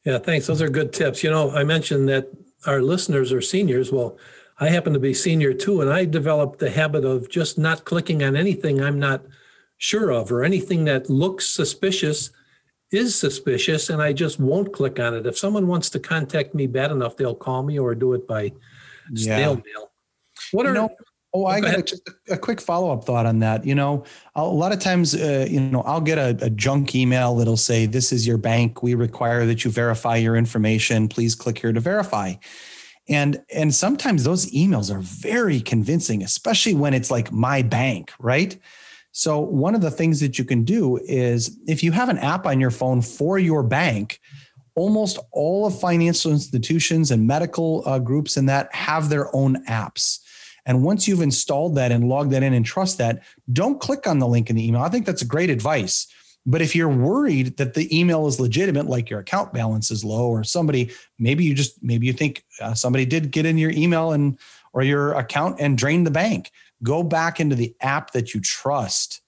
Yeah 0.06 0.20
thanks. 0.20 0.48
Those 0.48 0.62
are 0.62 0.70
good 0.70 0.94
tips. 0.94 1.24
You 1.24 1.32
know 1.32 1.52
i 1.52 1.64
mentioned 1.64 2.10
that 2.10 2.32
our 2.66 2.82
listeners 2.82 3.32
are 3.32 3.42
seniors. 3.42 3.92
Well 3.92 4.18
i 4.60 4.70
happen 4.70 4.94
to 4.94 5.00
be 5.00 5.14
senior 5.14 5.54
too 5.54 5.82
and 5.82 5.92
i 5.92 6.06
developed 6.06 6.60
the 6.60 6.70
habit 6.70 7.04
of 7.04 7.30
just 7.30 7.58
not 7.58 7.84
clicking 7.84 8.24
on 8.24 8.36
anything 8.36 8.80
i'm 8.82 9.00
not 9.00 9.26
sure 9.78 10.12
of 10.12 10.32
or 10.32 10.44
anything 10.44 10.86
that 10.86 11.10
looks 11.10 11.48
suspicious 11.48 12.30
is 12.92 13.18
suspicious 13.18 13.90
and 13.90 14.02
i 14.02 14.14
just 14.14 14.40
won't 14.40 14.72
click 14.72 15.00
on 15.00 15.16
it. 15.16 15.26
If 15.26 15.38
someone 15.38 15.68
wants 15.68 15.90
to 15.92 16.00
contact 16.00 16.54
me 16.54 16.68
bad 16.68 16.92
enough 16.92 17.18
they'll 17.18 17.36
call 17.36 17.64
me 17.64 17.80
or 17.80 17.96
do 17.96 18.14
it 18.14 18.28
by 18.28 18.52
snail 19.16 19.56
mail. 19.56 19.92
What 20.52 20.66
are 20.66 20.70
you 20.70 20.76
know, 20.76 20.90
Oh, 21.34 21.46
I 21.46 21.62
got 21.62 21.86
just 21.86 22.08
a, 22.10 22.34
a, 22.34 22.38
quick 22.38 22.60
follow 22.60 22.92
up 22.92 23.06
thought 23.06 23.26
on 23.26 23.40
that. 23.40 23.66
You 23.66 23.74
know, 23.74 24.04
a 24.36 24.46
lot 24.46 24.74
of 24.74 24.80
times, 24.80 25.16
uh, 25.16 25.48
you 25.50 25.62
know, 25.62 25.82
I'll 25.84 26.02
get 26.02 26.18
a, 26.18 26.38
a, 26.46 26.50
junk 26.50 26.94
email 26.94 27.36
that'll 27.36 27.56
say, 27.56 27.86
"This 27.86 28.12
is 28.12 28.28
your 28.28 28.38
bank. 28.38 28.84
We 28.84 28.96
require 28.96 29.46
that 29.46 29.64
you 29.64 29.72
verify 29.72 30.18
your 30.18 30.36
information. 30.36 31.08
Please 31.08 31.34
click 31.34 31.60
here 31.60 31.72
to 31.72 31.80
verify." 31.80 32.34
And 33.08 33.42
and 33.54 33.74
sometimes 33.74 34.24
those 34.26 34.52
emails 34.52 34.94
are 34.94 35.00
very 35.00 35.62
convincing, 35.62 36.22
especially 36.22 36.74
when 36.74 36.94
it's 36.94 37.10
like 37.10 37.32
my 37.32 37.62
bank, 37.62 38.12
right? 38.20 38.58
So 39.14 39.40
one 39.40 39.76
of 39.76 39.82
the 39.82 39.92
things 39.92 40.20
that 40.20 40.38
you 40.38 40.46
can 40.46 40.64
do 40.64 40.98
is 41.04 41.58
if 41.68 41.84
you 41.84 41.92
have 41.92 42.10
an 42.10 42.18
app 42.18 42.46
on 42.46 42.60
your 42.60 42.72
phone 42.72 43.02
for 43.02 43.38
your 43.38 43.64
bank, 43.64 44.20
almost 44.76 45.20
all 45.32 45.66
of 45.66 45.80
financial 45.80 46.32
institutions 46.32 47.12
and 47.12 47.28
medical 47.28 47.84
uh, 47.86 48.00
groups 48.00 48.38
and 48.38 48.48
that 48.48 48.74
have 48.74 49.10
their 49.10 49.34
own 49.36 49.64
apps. 49.66 50.20
And 50.66 50.84
once 50.84 51.08
you've 51.08 51.22
installed 51.22 51.76
that 51.76 51.92
and 51.92 52.08
logged 52.08 52.32
that 52.32 52.44
in 52.44 52.54
and 52.54 52.66
trust 52.66 52.98
that, 53.00 53.24
don't 53.52 53.82
click 53.82 54.06
on 54.06 54.20
the 54.20 54.28
link 54.28 54.50
in 54.50 54.56
the 54.56 54.68
email. 54.68 54.82
I 54.82 54.90
think 54.90 55.06
that's 55.06 55.22
a 55.22 55.28
great 55.28 55.50
advice. 55.50 56.08
But 56.46 56.62
if 56.62 56.76
you're 56.76 56.90
worried 56.90 57.58
that 57.58 57.76
the 57.76 57.98
email 57.98 58.28
is 58.28 58.40
legitimate, 58.40 58.88
like 58.88 59.10
your 59.10 59.20
account 59.20 59.54
balance 59.54 59.92
is 59.92 60.04
low, 60.04 60.28
or 60.28 60.44
somebody, 60.44 60.92
maybe 61.20 61.44
you 61.44 61.54
just, 61.54 61.82
maybe 61.84 62.08
you 62.08 62.14
think 62.14 62.44
uh, 62.60 62.74
somebody 62.74 63.06
did 63.06 63.32
get 63.32 63.46
in 63.46 63.58
your 63.58 63.72
email 63.72 64.12
and, 64.12 64.40
or 64.74 64.82
your 64.82 65.14
account 65.14 65.58
and 65.60 65.78
drain 65.78 66.04
the 66.04 66.12
bank, 66.12 66.52
go 66.82 67.04
back 67.04 67.40
into 67.40 67.56
the 67.56 67.76
app 67.82 68.12
that 68.12 68.34
you 68.34 68.42
trust 68.42 69.22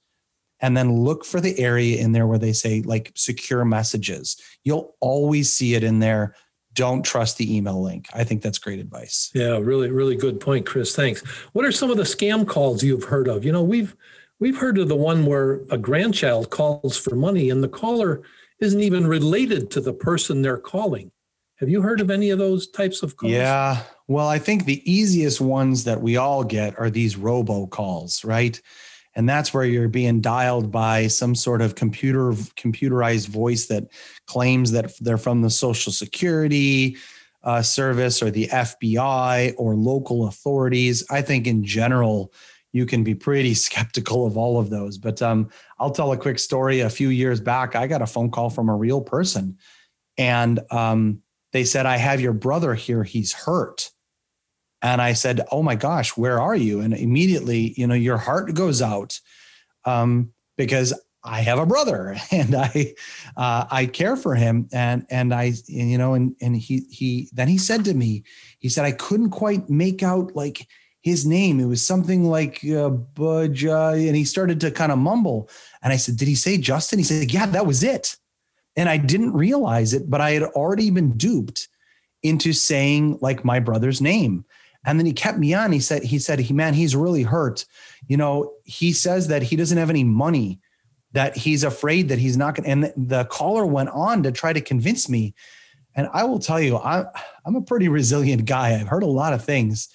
and 0.60 0.78
then 0.78 1.04
look 1.04 1.26
for 1.26 1.42
the 1.42 1.60
area 1.60 2.02
in 2.02 2.14
there 2.14 2.26
where 2.26 2.40
they 2.40 2.54
say 2.54 2.82
like 2.82 3.12
secure 3.16 3.66
messages. 3.66 4.38
You'll 4.64 4.96
always 5.00 5.52
see 5.52 5.76
it 5.76 5.84
in 5.84 6.00
there 6.00 6.36
don't 6.74 7.04
trust 7.04 7.38
the 7.38 7.56
email 7.56 7.82
link. 7.82 8.08
I 8.14 8.24
think 8.24 8.42
that's 8.42 8.58
great 8.58 8.80
advice. 8.80 9.32
Yeah, 9.34 9.58
really, 9.58 9.90
really 9.90 10.16
good 10.16 10.40
point, 10.40 10.66
Chris. 10.66 10.96
Thanks. 10.96 11.22
What 11.54 11.66
are 11.66 11.72
some 11.72 11.92
of 11.92 11.98
the 11.98 12.04
scam 12.04 12.48
calls 12.48 12.84
you've 12.84 13.06
heard 13.06 13.28
of? 13.28 13.46
You 13.46 13.52
know, 13.52 13.64
we've 13.64 13.96
we've 14.40 14.58
heard 14.58 14.78
of 14.78 14.90
the 14.90 14.96
one 14.96 15.26
where 15.26 15.62
a 15.70 15.78
grandchild 15.78 16.50
calls 16.50 16.98
for 16.98 17.16
money 17.16 17.50
and 17.50 17.64
the 17.64 17.70
caller 17.70 18.24
isn't 18.60 18.82
even 18.82 19.08
related 19.08 19.70
to 19.72 19.82
the 19.82 19.94
person 19.94 20.42
they're 20.42 20.58
calling. 20.58 21.12
Have 21.58 21.70
you 21.70 21.82
heard 21.82 22.02
of 22.02 22.10
any 22.10 22.30
of 22.30 22.40
those 22.40 22.68
types 22.68 23.04
of 23.04 23.16
calls? 23.16 23.32
Yeah. 23.32 23.84
Well, 24.08 24.28
I 24.28 24.40
think 24.40 24.66
the 24.66 24.92
easiest 24.92 25.40
ones 25.40 25.86
that 25.86 26.02
we 26.02 26.18
all 26.18 26.44
get 26.44 26.78
are 26.78 26.90
these 26.90 27.16
robo 27.16 27.68
calls, 27.68 28.26
right? 28.26 28.60
And 29.16 29.30
that's 29.30 29.54
where 29.54 29.66
you're 29.66 29.88
being 29.88 30.22
dialed 30.22 30.72
by 30.72 31.08
some 31.08 31.36
sort 31.36 31.62
of 31.62 31.76
computer 31.76 32.32
computerized 32.56 33.28
voice 33.28 33.68
that 33.68 33.86
claims 34.26 34.72
that 34.72 34.92
they're 35.00 35.18
from 35.18 35.42
the 35.42 35.50
social 35.50 35.92
security 35.92 36.98
uh, 37.44 37.62
service 37.62 38.24
or 38.24 38.32
the 38.32 38.48
fbi 38.48 39.54
or 39.58 39.76
local 39.76 40.28
authorities. 40.28 41.06
I 41.10 41.22
think 41.22 41.48
in 41.48 41.64
general 41.64 42.34
you 42.72 42.86
can 42.86 43.04
be 43.04 43.14
pretty 43.14 43.54
skeptical 43.54 44.26
of 44.26 44.38
all 44.38 44.60
of 44.60 44.70
those. 44.70 44.98
But 44.98 45.22
um, 45.22 45.50
i'll 45.80 45.92
tell 45.92 46.12
a 46.12 46.18
quick 46.18 46.40
story. 46.40 46.80
A 46.80 46.90
few 46.90 47.10
years 47.10 47.40
back 47.40 47.76
i 47.76 47.88
got 47.88 48.02
a 48.02 48.08
phone 48.08 48.32
call 48.32 48.50
from 48.50 48.70
a 48.70 48.76
real 48.76 49.02
person. 49.02 49.58
And 50.18 50.60
um, 50.72 51.22
they 51.52 51.64
said 51.64 51.86
i 51.86 51.98
have 51.98 52.22
your 52.22 52.34
brother 52.34 52.74
here. 52.74 53.04
He's 53.04 53.34
hurt 53.34 53.92
and 54.84 55.02
I 55.02 55.14
said, 55.14 55.42
"Oh 55.52 55.64
my 55.64 55.76
gosh, 55.76 56.16
where 56.18 56.40
are 56.40 56.56
you?" 56.56 56.82
And 56.82 56.94
immediately, 56.94 57.74
you 57.78 57.88
know, 57.88 57.96
your 57.96 58.18
heart 58.18 58.54
goes 58.54 58.82
out 58.82 59.20
um, 59.86 60.34
because 60.58 60.94
I 61.24 61.40
have 61.42 61.58
a 61.58 61.66
brother 61.66 62.18
and 62.32 62.54
I 62.54 62.94
uh, 63.38 63.66
I 63.72 63.86
care 63.86 64.16
for 64.16 64.36
him. 64.36 64.68
And 64.72 65.06
and 65.10 65.34
I 65.34 65.54
you 65.68 65.98
know 65.98 66.14
and 66.14 66.36
and 66.42 66.56
he 66.56 66.82
he 66.92 67.30
then 67.32 67.48
he 67.48 67.58
said 67.58 67.86
to 67.86 67.94
me 67.94 68.24
he 68.60 68.70
said 68.70 68.86
I 68.86 68.92
couldn't 68.92 69.32
quite 69.32 69.70
make 69.70 70.04
out 70.04 70.36
like 70.36 70.68
his 71.02 71.26
name. 71.26 71.60
It 71.60 71.66
was 71.66 71.86
something 71.86 72.26
like 72.26 72.62
uh, 72.66 72.92
uh, 73.20 73.40
and 73.40 74.16
he 74.16 74.26
started 74.26 74.60
to 74.62 74.72
kind 74.72 74.92
of 74.92 74.98
mumble. 74.98 75.50
And 75.82 75.94
I 75.94 75.98
said 75.98 76.18
did 76.18 76.28
he 76.28 76.36
say 76.36 76.58
Justin? 76.58 77.00
He 77.00 77.06
said 77.06 77.32
yeah 77.32 77.46
that 77.48 77.66
was 77.66 77.84
it. 77.84 78.18
And 78.76 78.90
I 78.90 78.98
didn't 78.98 79.34
realize 79.34 79.94
it 79.94 80.10
but 80.10 80.20
I 80.20 80.32
had 80.32 80.44
already 80.44 80.90
been 80.90 81.18
duped 81.18 81.70
into 82.22 82.54
saying 82.54 83.20
like 83.22 83.46
my 83.46 83.60
brother's 83.60 84.02
name 84.02 84.46
and 84.86 85.00
then 85.00 85.06
he 85.06 85.14
kept 85.14 85.38
me 85.38 85.54
on. 85.54 85.72
He 85.72 85.80
said, 85.80 86.04
he 86.04 86.20
said, 86.20 86.40
he, 86.40 86.54
man, 86.54 86.74
he's 86.74 86.96
really 86.96 87.24
hurt. 87.24 87.66
You 88.08 88.18
know, 88.18 88.54
he 88.64 88.92
says 88.92 89.28
that 89.30 89.44
he 89.44 89.56
doesn't 89.56 89.78
have 89.78 89.90
any 89.90 90.04
money, 90.04 90.60
that 91.14 91.38
he's 91.38 91.64
afraid 91.64 92.10
that 92.10 92.20
he's 92.20 92.38
not 92.38 92.56
going 92.56 92.66
to. 92.66 92.70
And 92.70 93.10
the 93.10 93.26
caller 93.26 93.66
went 93.66 93.90
on 93.90 94.24
to 94.24 94.32
try 94.32 94.52
to 94.52 94.62
convince 94.62 95.08
me. 95.08 95.34
And 95.96 96.10
I 96.12 96.24
will 96.24 96.40
tell 96.40 96.60
you, 96.60 96.78
I, 96.78 97.06
I'm 97.46 97.56
a 97.56 97.62
pretty 97.62 97.88
resilient 97.88 98.46
guy. 98.46 98.74
I've 98.74 98.88
heard 98.88 99.04
a 99.04 99.08
lot 99.08 99.34
of 99.34 99.46
things, 99.46 99.90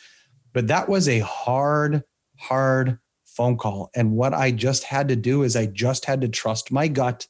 but 0.52 0.68
that 0.68 0.88
was 0.88 1.09
a 1.09 1.18
hard, 1.21 2.04
hard 2.38 2.99
phone 3.25 3.59
call. 3.59 3.90
And 3.95 4.12
what 4.12 4.33
I 4.33 4.52
just 4.52 4.85
had 4.85 5.09
to 5.09 5.16
do 5.16 5.42
is 5.42 5.57
I 5.57 5.66
just 5.66 6.04
had 6.04 6.21
to 6.23 6.28
trust 6.28 6.73
my 6.73 6.88
gut 6.88 7.26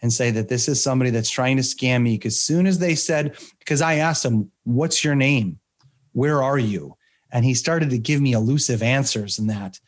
and 0.00 0.12
say 0.12 0.30
that 0.30 0.48
this 0.48 0.68
is 0.68 0.82
somebody 0.82 1.10
that's 1.10 1.30
trying 1.30 1.56
to 1.56 1.62
scam 1.62 2.02
me. 2.02 2.16
Because 2.16 2.40
soon 2.40 2.66
as 2.66 2.78
they 2.78 2.94
said, 2.94 3.36
because 3.58 3.80
I 3.80 3.94
asked 3.94 4.22
them, 4.22 4.50
"What's 4.64 5.02
your 5.02 5.14
name? 5.14 5.58
Where 6.14 6.42
are 6.42 6.58
you?" 6.58 6.96
and 7.34 7.44
he 7.44 7.52
started 7.52 7.90
to 7.90 7.98
give 7.98 8.22
me 8.22 8.32
elusive 8.32 8.82
answers 8.82 9.38
in 9.38 9.48
that. 9.48 9.80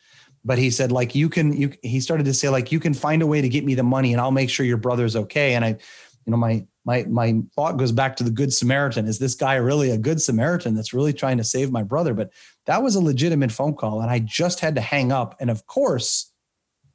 But 0.45 0.59
he 0.59 0.69
said 0.69 0.91
like 0.91 1.15
you 1.15 1.29
can 1.29 1.53
you 1.53 1.71
he 1.81 1.99
started 1.99 2.25
to 2.25 2.33
say 2.33 2.49
like 2.49 2.71
you 2.71 2.79
can 2.79 2.93
find 2.93 3.21
a 3.21 3.27
way 3.27 3.41
to 3.41 3.49
get 3.49 3.65
me 3.65 3.73
the 3.73 3.83
money 3.83 4.11
and 4.11 4.21
I'll 4.21 4.31
make 4.31 4.49
sure 4.49 4.65
your 4.65 4.77
brother's 4.77 5.15
okay. 5.15 5.55
And 5.55 5.65
I 5.65 5.69
you 5.69 6.31
know 6.31 6.37
my 6.37 6.67
my 6.85 7.03
my 7.05 7.41
thought 7.55 7.77
goes 7.77 7.91
back 7.91 8.17
to 8.17 8.23
the 8.23 8.31
good 8.31 8.53
Samaritan. 8.53 9.07
Is 9.07 9.17
this 9.17 9.33
guy 9.33 9.55
really 9.55 9.89
a 9.89 9.97
good 9.97 10.21
Samaritan 10.21 10.75
that's 10.75 10.93
really 10.93 11.13
trying 11.13 11.37
to 11.37 11.43
save 11.43 11.71
my 11.71 11.83
brother? 11.83 12.13
But 12.13 12.31
that 12.65 12.83
was 12.83 12.95
a 12.95 13.01
legitimate 13.01 13.51
phone 13.51 13.75
call 13.75 14.01
and 14.01 14.11
I 14.11 14.19
just 14.19 14.59
had 14.59 14.75
to 14.75 14.81
hang 14.81 15.11
up 15.11 15.35
and 15.39 15.49
of 15.49 15.65
course 15.65 16.31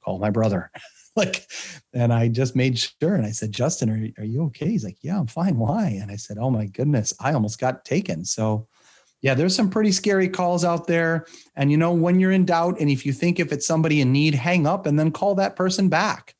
call 0.04 0.18
my 0.18 0.30
brother. 0.30 0.70
Like 1.14 1.46
and 1.92 2.10
I 2.10 2.28
just 2.28 2.56
made 2.56 2.78
sure 2.78 3.16
and 3.16 3.26
I 3.26 3.32
said 3.32 3.52
Justin 3.52 3.90
are, 3.90 4.22
are 4.22 4.24
you 4.24 4.44
okay? 4.44 4.70
He's 4.70 4.82
like 4.82 4.96
yeah 5.02 5.18
I'm 5.18 5.26
fine. 5.26 5.58
Why? 5.58 5.98
And 6.00 6.10
I 6.10 6.16
said 6.16 6.38
oh 6.40 6.48
my 6.48 6.64
goodness 6.64 7.12
I 7.20 7.34
almost 7.34 7.60
got 7.60 7.84
taken. 7.84 8.24
So 8.24 8.66
yeah, 9.22 9.34
there's 9.34 9.54
some 9.54 9.70
pretty 9.70 9.92
scary 9.92 10.28
calls 10.28 10.64
out 10.64 10.88
there. 10.88 11.26
And 11.56 11.70
you 11.70 11.76
know, 11.76 11.92
when 11.92 12.20
you're 12.20 12.32
in 12.32 12.44
doubt, 12.44 12.78
and 12.80 12.90
if 12.90 13.06
you 13.06 13.12
think 13.12 13.38
if 13.38 13.52
it's 13.52 13.66
somebody 13.66 14.00
in 14.00 14.12
need, 14.12 14.34
hang 14.34 14.66
up 14.66 14.84
and 14.84 14.98
then 14.98 15.12
call 15.12 15.36
that 15.36 15.56
person 15.56 15.88
back. 15.88 16.34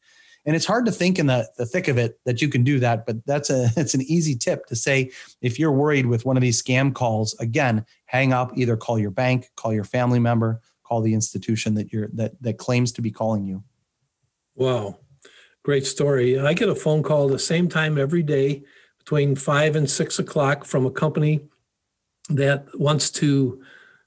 And 0.45 0.57
it's 0.57 0.67
hard 0.67 0.87
to 0.87 0.93
think 0.93 1.21
in 1.21 1.27
the, 1.27 1.49
the 1.57 1.65
thick 1.65 1.87
of 1.87 1.97
it 1.97 2.19
that 2.27 2.43
you 2.43 2.49
can 2.49 2.65
do 2.65 2.81
that, 2.81 3.07
but 3.07 3.25
that's 3.25 3.49
a 3.49 3.69
it's 3.77 3.95
an 3.95 4.03
easy 4.03 4.35
tip 4.35 4.67
to 4.67 4.77
say 4.77 5.13
if 5.41 5.59
you're 5.59 5.73
worried 5.73 6.07
with 6.07 6.27
one 6.27 6.37
of 6.37 6.41
these 6.41 6.61
scam 6.61 6.93
calls, 6.93 7.35
again, 7.39 7.87
hang 8.07 8.33
up, 8.33 8.53
either 8.59 8.77
call 8.77 8.99
your 8.99 9.13
bank, 9.13 9.51
call 9.57 9.73
your 9.73 9.85
family 9.85 10.19
member, 10.19 10.61
call 10.83 11.01
the 11.01 11.15
institution 11.15 11.75
that 11.75 11.93
you're 11.93 12.09
that 12.15 12.43
that 12.43 12.59
claims 12.59 12.91
to 12.93 13.03
be 13.03 13.13
calling 13.13 13.45
you. 13.45 13.63
Wow. 14.57 14.99
Great 15.63 15.87
story. 15.87 16.37
I 16.37 16.55
get 16.55 16.69
a 16.69 16.75
phone 16.75 17.05
call 17.05 17.29
the 17.29 17.39
same 17.39 17.69
time 17.69 17.97
every 17.97 18.25
day 18.25 18.65
between 18.99 19.37
five 19.37 19.77
and 19.77 19.89
six 19.89 20.19
o'clock 20.19 20.65
from 20.65 20.85
a 20.85 20.91
company 20.91 21.41
that 22.37 22.67
wants 22.75 23.11
to 23.11 23.63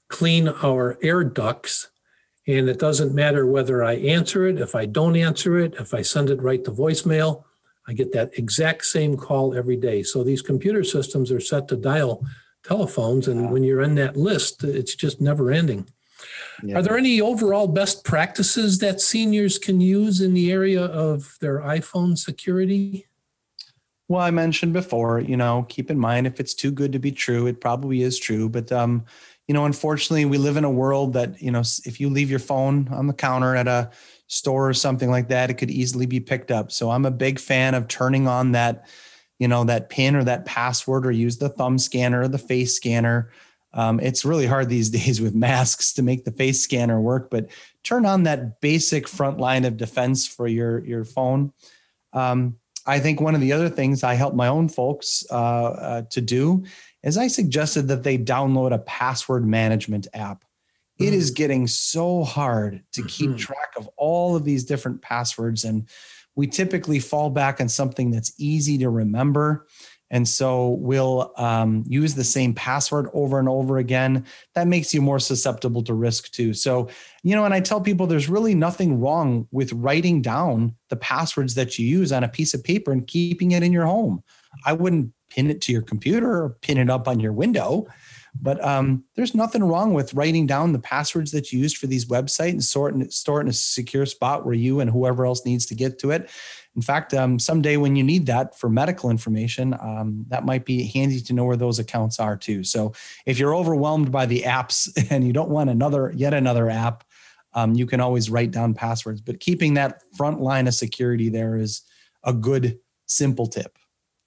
clean 0.08 0.48
our 0.48 0.98
air 1.02 1.24
ducts. 1.24 1.90
And 2.46 2.68
it 2.68 2.78
doesn't 2.78 3.14
matter 3.14 3.44
whether 3.46 3.82
I 3.82 3.94
answer 3.94 4.46
it, 4.46 4.60
if 4.60 4.74
I 4.74 4.86
don't 4.86 5.16
answer 5.16 5.58
it, 5.58 5.74
if 5.80 5.92
I 5.92 6.02
send 6.02 6.30
it 6.30 6.40
right 6.40 6.64
to 6.64 6.70
voicemail, 6.70 7.44
I 7.88 7.92
get 7.92 8.12
that 8.12 8.38
exact 8.38 8.84
same 8.84 9.16
call 9.16 9.54
every 9.54 9.76
day. 9.76 10.02
So 10.02 10.22
these 10.22 10.42
computer 10.42 10.84
systems 10.84 11.32
are 11.32 11.40
set 11.40 11.68
to 11.68 11.76
dial 11.76 12.24
telephones. 12.64 13.28
And 13.28 13.50
when 13.50 13.62
you're 13.64 13.82
in 13.82 13.94
that 13.96 14.16
list, 14.16 14.64
it's 14.64 14.94
just 14.94 15.20
never 15.20 15.50
ending. 15.50 15.88
Yeah. 16.62 16.78
Are 16.78 16.82
there 16.82 16.96
any 16.96 17.20
overall 17.20 17.68
best 17.68 18.04
practices 18.04 18.78
that 18.78 19.00
seniors 19.00 19.58
can 19.58 19.80
use 19.80 20.20
in 20.20 20.34
the 20.34 20.50
area 20.50 20.84
of 20.84 21.36
their 21.40 21.60
iPhone 21.60 22.16
security? 22.16 23.06
Well, 24.08 24.22
I 24.22 24.30
mentioned 24.30 24.72
before, 24.72 25.20
you 25.20 25.36
know, 25.36 25.66
keep 25.68 25.90
in 25.90 25.98
mind 25.98 26.26
if 26.26 26.38
it's 26.38 26.54
too 26.54 26.70
good 26.70 26.92
to 26.92 26.98
be 26.98 27.10
true, 27.10 27.46
it 27.46 27.60
probably 27.60 28.02
is 28.02 28.18
true. 28.18 28.48
But, 28.48 28.70
um, 28.70 29.04
you 29.48 29.54
know, 29.54 29.64
unfortunately, 29.64 30.24
we 30.24 30.38
live 30.38 30.56
in 30.56 30.64
a 30.64 30.70
world 30.70 31.12
that, 31.14 31.40
you 31.42 31.50
know, 31.50 31.62
if 31.84 32.00
you 32.00 32.08
leave 32.08 32.30
your 32.30 32.38
phone 32.38 32.88
on 32.88 33.08
the 33.08 33.12
counter 33.12 33.56
at 33.56 33.66
a 33.66 33.90
store 34.28 34.68
or 34.68 34.74
something 34.74 35.10
like 35.10 35.28
that, 35.28 35.50
it 35.50 35.54
could 35.54 35.70
easily 35.70 36.06
be 36.06 36.20
picked 36.20 36.50
up. 36.50 36.70
So 36.70 36.90
I'm 36.90 37.04
a 37.04 37.10
big 37.10 37.40
fan 37.40 37.74
of 37.74 37.88
turning 37.88 38.28
on 38.28 38.52
that, 38.52 38.86
you 39.38 39.48
know, 39.48 39.64
that 39.64 39.90
pin 39.90 40.14
or 40.14 40.24
that 40.24 40.46
password 40.46 41.04
or 41.04 41.12
use 41.12 41.38
the 41.38 41.48
thumb 41.48 41.78
scanner 41.78 42.22
or 42.22 42.28
the 42.28 42.38
face 42.38 42.76
scanner. 42.76 43.30
Um, 43.72 43.98
it's 44.00 44.24
really 44.24 44.46
hard 44.46 44.68
these 44.68 44.90
days 45.00 45.20
with 45.20 45.34
masks 45.34 45.92
to 45.94 46.02
make 46.02 46.24
the 46.24 46.32
face 46.32 46.60
scanner 46.60 47.00
work, 47.00 47.28
but 47.30 47.48
turn 47.82 48.06
on 48.06 48.22
that 48.22 48.60
basic 48.60 49.08
front 49.08 49.38
line 49.38 49.64
of 49.64 49.76
defense 49.76 50.26
for 50.28 50.46
your, 50.46 50.84
your 50.84 51.04
phone. 51.04 51.52
Um, 52.12 52.56
I 52.86 53.00
think 53.00 53.20
one 53.20 53.34
of 53.34 53.40
the 53.40 53.52
other 53.52 53.68
things 53.68 54.04
I 54.04 54.14
help 54.14 54.34
my 54.34 54.48
own 54.48 54.68
folks 54.68 55.24
uh, 55.30 55.34
uh, 55.34 56.02
to 56.10 56.20
do 56.20 56.64
is 57.02 57.18
I 57.18 57.28
suggested 57.28 57.88
that 57.88 58.02
they 58.02 58.16
download 58.16 58.72
a 58.72 58.78
password 58.78 59.46
management 59.46 60.06
app. 60.14 60.44
It 60.98 61.12
is 61.12 61.30
mm. 61.30 61.36
getting 61.36 61.66
so 61.66 62.24
hard 62.24 62.82
to 62.92 63.02
keep 63.04 63.30
mm-hmm. 63.30 63.38
track 63.38 63.72
of 63.76 63.88
all 63.96 64.36
of 64.36 64.44
these 64.44 64.64
different 64.64 65.02
passwords. 65.02 65.64
And 65.64 65.88
we 66.36 66.46
typically 66.46 66.98
fall 66.98 67.30
back 67.30 67.60
on 67.60 67.68
something 67.68 68.10
that's 68.10 68.32
easy 68.38 68.78
to 68.78 68.90
remember. 68.90 69.66
And 70.10 70.28
so 70.28 70.70
we'll 70.80 71.32
um, 71.36 71.84
use 71.86 72.14
the 72.14 72.24
same 72.24 72.54
password 72.54 73.08
over 73.12 73.38
and 73.38 73.48
over 73.48 73.78
again. 73.78 74.24
That 74.54 74.68
makes 74.68 74.94
you 74.94 75.02
more 75.02 75.18
susceptible 75.18 75.82
to 75.84 75.94
risk 75.94 76.30
too. 76.30 76.54
So, 76.54 76.88
you 77.22 77.34
know, 77.34 77.44
and 77.44 77.52
I 77.52 77.60
tell 77.60 77.80
people 77.80 78.06
there's 78.06 78.28
really 78.28 78.54
nothing 78.54 79.00
wrong 79.00 79.48
with 79.50 79.72
writing 79.72 80.22
down 80.22 80.76
the 80.90 80.96
passwords 80.96 81.54
that 81.54 81.78
you 81.78 81.86
use 81.86 82.12
on 82.12 82.22
a 82.22 82.28
piece 82.28 82.54
of 82.54 82.62
paper 82.62 82.92
and 82.92 83.06
keeping 83.06 83.50
it 83.50 83.62
in 83.62 83.72
your 83.72 83.86
home. 83.86 84.22
I 84.64 84.74
wouldn't 84.74 85.12
pin 85.28 85.50
it 85.50 85.60
to 85.62 85.72
your 85.72 85.82
computer 85.82 86.30
or 86.30 86.56
pin 86.62 86.78
it 86.78 86.88
up 86.88 87.08
on 87.08 87.18
your 87.18 87.32
window. 87.32 87.86
But 88.40 88.62
um, 88.62 89.04
there's 89.14 89.34
nothing 89.34 89.64
wrong 89.64 89.94
with 89.94 90.14
writing 90.14 90.46
down 90.46 90.72
the 90.72 90.78
passwords 90.78 91.30
that 91.32 91.52
you 91.52 91.58
use 91.58 91.74
for 91.74 91.86
these 91.86 92.04
websites 92.04 92.50
and 92.50 92.64
store 92.64 92.90
it, 92.90 93.12
store 93.12 93.40
it 93.40 93.44
in 93.44 93.48
a 93.48 93.54
secure 93.54 94.06
spot 94.06 94.44
where 94.44 94.54
you 94.54 94.80
and 94.80 94.90
whoever 94.90 95.24
else 95.24 95.44
needs 95.44 95.66
to 95.66 95.74
get 95.74 95.98
to 96.00 96.10
it. 96.10 96.30
In 96.76 96.82
fact, 96.82 97.14
um, 97.14 97.38
someday 97.38 97.78
when 97.78 97.96
you 97.96 98.04
need 98.04 98.26
that 98.26 98.56
for 98.56 98.68
medical 98.68 99.10
information, 99.10 99.74
um, 99.80 100.26
that 100.28 100.44
might 100.44 100.66
be 100.66 100.86
handy 100.86 101.20
to 101.22 101.32
know 101.32 101.44
where 101.44 101.56
those 101.56 101.78
accounts 101.78 102.20
are 102.20 102.36
too. 102.36 102.62
So 102.62 102.92
if 103.24 103.38
you're 103.38 103.56
overwhelmed 103.56 104.12
by 104.12 104.26
the 104.26 104.42
apps 104.42 104.90
and 105.10 105.26
you 105.26 105.32
don't 105.32 105.48
want 105.48 105.70
another, 105.70 106.12
yet 106.14 106.34
another 106.34 106.68
app, 106.68 107.02
um, 107.54 107.74
you 107.74 107.86
can 107.86 108.00
always 108.00 108.28
write 108.28 108.50
down 108.50 108.74
passwords. 108.74 109.22
But 109.22 109.40
keeping 109.40 109.74
that 109.74 110.02
front 110.14 110.40
line 110.40 110.68
of 110.68 110.74
security 110.74 111.30
there 111.30 111.56
is 111.56 111.80
a 112.22 112.34
good, 112.34 112.78
simple 113.06 113.46
tip. 113.46 113.78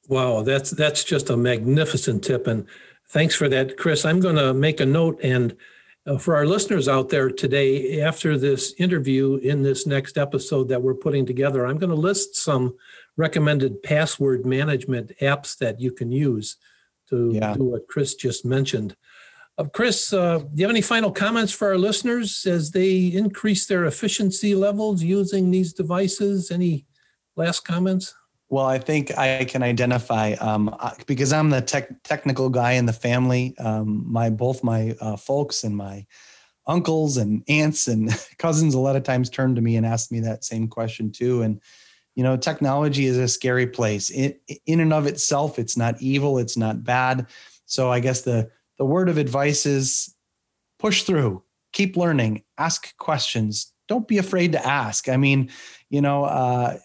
Wow, 0.08 0.42
that's 0.42 0.72
that's 0.72 1.04
just 1.04 1.30
a 1.30 1.38
magnificent 1.38 2.24
tip, 2.24 2.48
and 2.48 2.66
thanks 3.10 3.36
for 3.36 3.48
that, 3.50 3.78
Chris. 3.78 4.06
I'm 4.06 4.20
going 4.20 4.38
to 4.38 4.56
make 4.56 4.80
a 4.80 4.86
note 4.86 5.20
and 5.22 5.56
uh, 6.10 6.18
for 6.18 6.36
our 6.36 6.46
listeners 6.46 6.88
out 6.88 7.10
there 7.10 7.30
today, 7.30 8.02
after 8.02 8.38
this 8.38 8.74
interview 8.80 9.36
in 9.36 9.62
this 9.62 9.86
next 9.86 10.18
episode 10.18 10.68
that 10.68 10.82
we're 10.82 10.96
putting 10.96 11.26
together, 11.26 11.68
I'm 11.68 11.78
going 11.78 11.92
to 11.92 11.96
list 11.96 12.36
some 12.36 12.76
recommended 13.16 13.84
password 13.84 14.44
management 14.46 15.12
apps 15.22 15.58
that 15.60 15.80
you 15.80 15.92
can 15.92 16.12
use 16.12 16.58
to 17.10 17.32
yeah. 17.34 17.54
do 17.54 17.64
what 17.66 17.88
Chris 17.88 18.16
just 18.16 18.44
mentioned. 18.44 18.96
Uh, 19.58 19.66
Chris, 19.66 20.12
uh, 20.12 20.40
do 20.40 20.50
you 20.56 20.64
have 20.64 20.72
any 20.72 20.82
final 20.82 21.12
comments 21.12 21.52
for 21.52 21.68
our 21.68 21.78
listeners 21.78 22.46
as 22.48 22.72
they 22.72 23.08
increase 23.08 23.68
their 23.68 23.86
efficiency 23.86 24.56
levels 24.56 25.04
using 25.04 25.52
these 25.52 25.74
devices? 25.74 26.50
Any 26.50 26.86
last 27.36 27.60
comments? 27.66 28.16
Well, 28.50 28.66
I 28.66 28.80
think 28.80 29.16
I 29.16 29.46
can 29.46 29.62
identify 29.62 30.34
um, 30.34 30.76
because 31.06 31.32
I'm 31.32 31.52
the 31.52 31.62
tech, 31.62 32.04
technical 32.04 32.50
guy 32.50 32.74
in 32.74 32.88
the 32.88 32.94
family. 32.94 33.56
Um, 33.60 34.12
my 34.12 34.32
both 34.32 34.64
my 34.64 34.96
uh, 35.00 35.18
folks 35.18 35.64
and 35.64 35.78
my 35.78 36.08
uncles 36.66 37.18
and 37.18 37.44
aunts 37.48 37.88
and 37.88 38.10
cousins 38.40 38.74
a 38.74 38.80
lot 38.80 38.96
of 38.96 39.04
times 39.04 39.30
turn 39.30 39.56
to 39.56 39.62
me 39.62 39.76
and 39.76 39.86
ask 39.86 40.12
me 40.12 40.20
that 40.22 40.44
same 40.44 40.68
question 40.68 41.12
too. 41.12 41.44
And 41.44 41.62
you 42.16 42.24
know, 42.24 42.38
technology 42.38 43.06
is 43.06 43.18
a 43.18 43.28
scary 43.28 43.68
place. 43.68 44.10
It, 44.10 44.42
in 44.66 44.80
and 44.80 44.94
of 44.94 45.06
itself, 45.06 45.60
it's 45.60 45.78
not 45.78 46.02
evil. 46.02 46.38
It's 46.38 46.58
not 46.58 46.84
bad. 46.84 47.28
So 47.66 47.92
I 47.92 48.00
guess 48.00 48.22
the 48.22 48.50
the 48.80 48.86
word 48.86 49.10
of 49.10 49.18
advice 49.18 49.68
is 49.68 50.16
push 50.80 51.04
through, 51.04 51.44
keep 51.72 51.96
learning, 51.96 52.44
ask 52.58 52.98
questions. 52.98 53.72
Don't 53.88 54.08
be 54.08 54.18
afraid 54.18 54.54
to 54.54 54.66
ask. 54.66 55.10
I 55.10 55.18
mean, 55.18 55.50
you 55.90 56.02
know, 56.02 56.24
uh, 56.24 56.78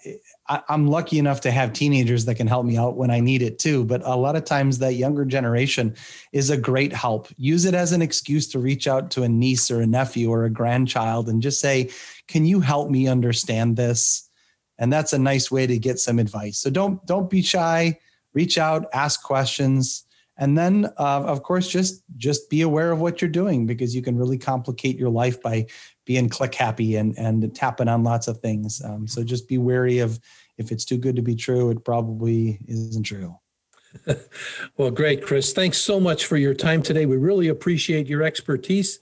I, 0.48 0.62
am 0.68 0.86
lucky 0.86 1.18
enough 1.18 1.40
to 1.42 1.50
have 1.50 1.72
teenagers 1.72 2.24
that 2.26 2.34
can 2.34 2.46
help 2.46 2.66
me 2.66 2.76
out 2.76 2.96
when 2.96 3.10
I 3.10 3.20
need 3.20 3.42
it 3.42 3.58
too. 3.58 3.84
But 3.84 4.02
a 4.04 4.16
lot 4.16 4.36
of 4.36 4.44
times, 4.44 4.78
that 4.78 4.94
younger 4.94 5.24
generation 5.24 5.94
is 6.32 6.50
a 6.50 6.56
great 6.56 6.92
help. 6.92 7.28
Use 7.36 7.64
it 7.64 7.74
as 7.74 7.92
an 7.92 8.02
excuse 8.02 8.48
to 8.48 8.58
reach 8.58 8.86
out 8.86 9.10
to 9.12 9.22
a 9.22 9.28
niece 9.28 9.70
or 9.70 9.80
a 9.80 9.86
nephew 9.86 10.30
or 10.30 10.44
a 10.44 10.50
grandchild 10.50 11.28
and 11.28 11.42
just 11.42 11.60
say, 11.60 11.90
"Can 12.28 12.44
you 12.44 12.60
help 12.60 12.90
me 12.90 13.08
understand 13.08 13.76
this?" 13.76 14.28
And 14.78 14.92
that's 14.92 15.12
a 15.12 15.18
nice 15.18 15.50
way 15.50 15.66
to 15.66 15.78
get 15.78 15.98
some 15.98 16.18
advice. 16.18 16.58
So 16.58 16.70
don't 16.70 17.04
don't 17.06 17.30
be 17.30 17.42
shy. 17.42 17.98
Reach 18.34 18.58
out, 18.58 18.86
ask 18.92 19.22
questions, 19.22 20.03
and 20.36 20.58
then 20.58 20.86
uh, 20.98 21.22
of 21.22 21.42
course 21.42 21.68
just 21.68 22.02
just 22.16 22.50
be 22.50 22.62
aware 22.62 22.90
of 22.90 23.00
what 23.00 23.20
you're 23.20 23.30
doing 23.30 23.66
because 23.66 23.94
you 23.94 24.02
can 24.02 24.16
really 24.16 24.38
complicate 24.38 24.98
your 24.98 25.10
life 25.10 25.40
by 25.40 25.66
being 26.04 26.28
click 26.28 26.54
happy 26.54 26.96
and 26.96 27.16
and 27.18 27.54
tapping 27.54 27.88
on 27.88 28.02
lots 28.02 28.28
of 28.28 28.38
things. 28.38 28.82
Um, 28.84 29.06
so 29.06 29.22
just 29.22 29.48
be 29.48 29.58
wary 29.58 29.98
of 29.98 30.18
if 30.58 30.70
it's 30.70 30.84
too 30.84 30.98
good 30.98 31.16
to 31.16 31.22
be 31.22 31.34
true, 31.34 31.70
it 31.70 31.84
probably 31.84 32.60
isn't 32.66 33.04
true. 33.04 33.36
well, 34.76 34.90
great, 34.90 35.24
Chris. 35.24 35.52
Thanks 35.52 35.78
so 35.78 36.00
much 36.00 36.26
for 36.26 36.36
your 36.36 36.54
time 36.54 36.82
today. 36.82 37.06
We 37.06 37.16
really 37.16 37.48
appreciate 37.48 38.06
your 38.06 38.22
expertise 38.22 38.98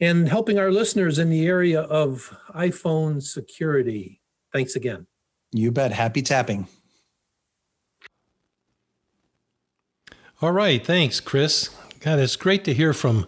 and 0.00 0.28
helping 0.28 0.58
our 0.58 0.70
listeners 0.70 1.18
in 1.18 1.30
the 1.30 1.46
area 1.46 1.80
of 1.82 2.36
iPhone 2.54 3.22
security. 3.22 4.20
Thanks 4.52 4.76
again. 4.76 5.06
You 5.52 5.72
bet. 5.72 5.92
Happy 5.92 6.22
tapping. 6.22 6.68
All 10.40 10.52
right. 10.52 10.86
Thanks, 10.86 11.18
Chris. 11.18 11.70
God, 11.98 12.20
it's 12.20 12.36
great 12.36 12.62
to 12.66 12.72
hear 12.72 12.92
from 12.92 13.26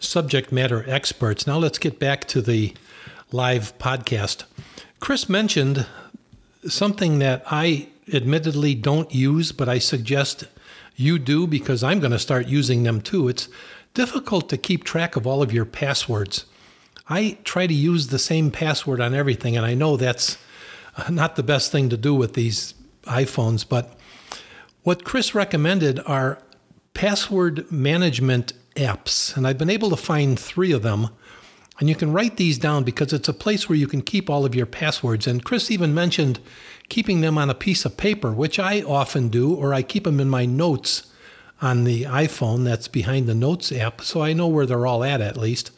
subject 0.00 0.50
matter 0.50 0.84
experts. 0.90 1.46
Now 1.46 1.56
let's 1.56 1.78
get 1.78 2.00
back 2.00 2.24
to 2.24 2.42
the 2.42 2.74
live 3.30 3.78
podcast. 3.78 4.42
Chris 4.98 5.28
mentioned 5.28 5.86
something 6.66 7.20
that 7.20 7.44
I 7.46 7.90
admittedly 8.12 8.74
don't 8.74 9.14
use, 9.14 9.52
but 9.52 9.68
I 9.68 9.78
suggest 9.78 10.48
you 10.96 11.16
do 11.20 11.46
because 11.46 11.84
I'm 11.84 12.00
going 12.00 12.10
to 12.10 12.18
start 12.18 12.48
using 12.48 12.82
them 12.82 13.02
too. 13.02 13.28
It's 13.28 13.48
difficult 13.94 14.48
to 14.48 14.58
keep 14.58 14.82
track 14.82 15.14
of 15.14 15.28
all 15.28 15.42
of 15.42 15.52
your 15.52 15.64
passwords. 15.64 16.44
I 17.08 17.38
try 17.44 17.68
to 17.68 17.74
use 17.74 18.08
the 18.08 18.18
same 18.18 18.50
password 18.50 19.00
on 19.00 19.14
everything, 19.14 19.56
and 19.56 19.64
I 19.64 19.74
know 19.74 19.96
that's 19.96 20.38
not 21.08 21.36
the 21.36 21.44
best 21.44 21.70
thing 21.70 21.88
to 21.90 21.96
do 21.96 22.16
with 22.16 22.34
these 22.34 22.74
iPhones, 23.04 23.64
but 23.66 23.96
what 24.82 25.04
Chris 25.04 25.36
recommended 25.36 26.00
are 26.00 26.42
password 26.98 27.70
management 27.70 28.52
apps, 28.74 29.36
and 29.36 29.46
I've 29.46 29.56
been 29.56 29.70
able 29.70 29.88
to 29.90 29.96
find 29.96 30.36
three 30.36 30.72
of 30.72 30.82
them. 30.82 31.10
And 31.78 31.88
you 31.88 31.94
can 31.94 32.12
write 32.12 32.38
these 32.38 32.58
down 32.58 32.82
because 32.82 33.12
it's 33.12 33.28
a 33.28 33.32
place 33.32 33.68
where 33.68 33.78
you 33.78 33.86
can 33.86 34.02
keep 34.02 34.28
all 34.28 34.44
of 34.44 34.52
your 34.52 34.66
passwords. 34.66 35.28
And 35.28 35.44
Chris 35.44 35.70
even 35.70 35.94
mentioned 35.94 36.40
keeping 36.88 37.20
them 37.20 37.38
on 37.38 37.50
a 37.50 37.54
piece 37.54 37.84
of 37.84 37.96
paper, 37.96 38.32
which 38.32 38.58
I 38.58 38.82
often 38.82 39.28
do, 39.28 39.54
or 39.54 39.72
I 39.72 39.82
keep 39.82 40.02
them 40.02 40.18
in 40.18 40.28
my 40.28 40.44
notes 40.44 41.04
on 41.62 41.84
the 41.84 42.02
iPhone 42.02 42.64
that's 42.64 42.88
behind 42.88 43.28
the 43.28 43.34
Notes 43.34 43.70
app, 43.70 44.00
so 44.00 44.20
I 44.20 44.32
know 44.32 44.48
where 44.48 44.66
they're 44.66 44.84
all 44.84 45.04
at 45.04 45.20
at 45.20 45.36
least. 45.36 45.70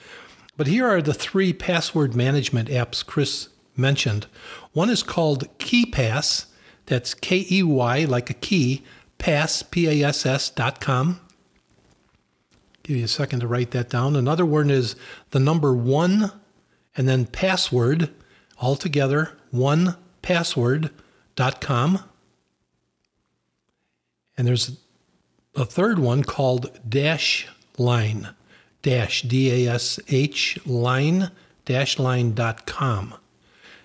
But 0.56 0.68
here 0.68 0.88
are 0.88 1.02
the 1.02 1.12
three 1.12 1.52
password 1.52 2.14
management 2.14 2.70
apps 2.70 3.04
Chris 3.04 3.50
mentioned. 3.76 4.26
One 4.72 4.88
is 4.88 5.02
called 5.02 5.50
KeyPass, 5.58 6.46
that's 6.86 7.12
K 7.12 7.46
E 7.50 7.62
Y, 7.62 8.06
like 8.06 8.30
a 8.30 8.34
key, 8.34 8.82
pass, 9.20 9.62
P 9.62 9.86
A 9.86 10.08
S 10.08 10.26
S 10.26 10.50
dot 10.50 10.80
com. 10.80 11.20
Give 12.82 12.96
you 12.96 13.04
a 13.04 13.08
second 13.08 13.40
to 13.40 13.46
write 13.46 13.70
that 13.70 13.88
down. 13.88 14.16
Another 14.16 14.44
one 14.44 14.68
is 14.70 14.96
the 15.30 15.38
number 15.38 15.72
one 15.72 16.32
and 16.96 17.08
then 17.08 17.26
password 17.26 18.10
altogether, 18.60 19.38
one 19.52 19.96
password.com. 20.22 22.02
And 24.36 24.48
there's 24.48 24.78
a 25.54 25.64
third 25.64 25.98
one 25.98 26.24
called 26.24 26.78
Dash 26.88 27.46
Line, 27.78 28.34
dash 28.82 29.22
D 29.22 29.66
A 29.68 29.74
S 29.74 30.00
H 30.08 30.58
line, 30.66 31.30
dash 31.64 31.98
line.com. 31.98 33.14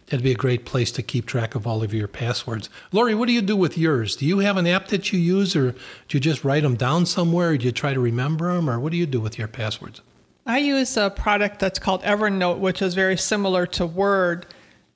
That'd 0.07 0.23
be 0.23 0.31
a 0.31 0.35
great 0.35 0.65
place 0.65 0.91
to 0.93 1.01
keep 1.01 1.25
track 1.25 1.55
of 1.55 1.65
all 1.65 1.81
of 1.81 1.93
your 1.93 2.07
passwords. 2.07 2.69
Lori, 2.91 3.15
what 3.15 3.25
do 3.25 3.33
you 3.33 3.41
do 3.41 3.55
with 3.55 3.77
yours? 3.77 4.15
Do 4.15 4.25
you 4.25 4.39
have 4.39 4.55
an 4.55 4.67
app 4.67 4.87
that 4.89 5.11
you 5.11 5.19
use, 5.19 5.55
or 5.55 5.71
do 5.71 5.77
you 6.11 6.19
just 6.19 6.43
write 6.43 6.61
them 6.61 6.75
down 6.75 7.07
somewhere, 7.07 7.49
or 7.49 7.57
do 7.57 7.65
you 7.65 7.71
try 7.71 7.93
to 7.93 7.99
remember 7.99 8.53
them, 8.53 8.69
or 8.69 8.79
what 8.79 8.91
do 8.91 8.97
you 8.97 9.07
do 9.07 9.19
with 9.19 9.39
your 9.39 9.47
passwords? 9.47 10.01
I 10.45 10.59
use 10.59 10.95
a 10.95 11.09
product 11.09 11.59
that's 11.59 11.79
called 11.79 12.03
Evernote, 12.03 12.59
which 12.59 12.83
is 12.83 12.93
very 12.93 13.17
similar 13.17 13.65
to 13.67 13.87
Word, 13.87 14.45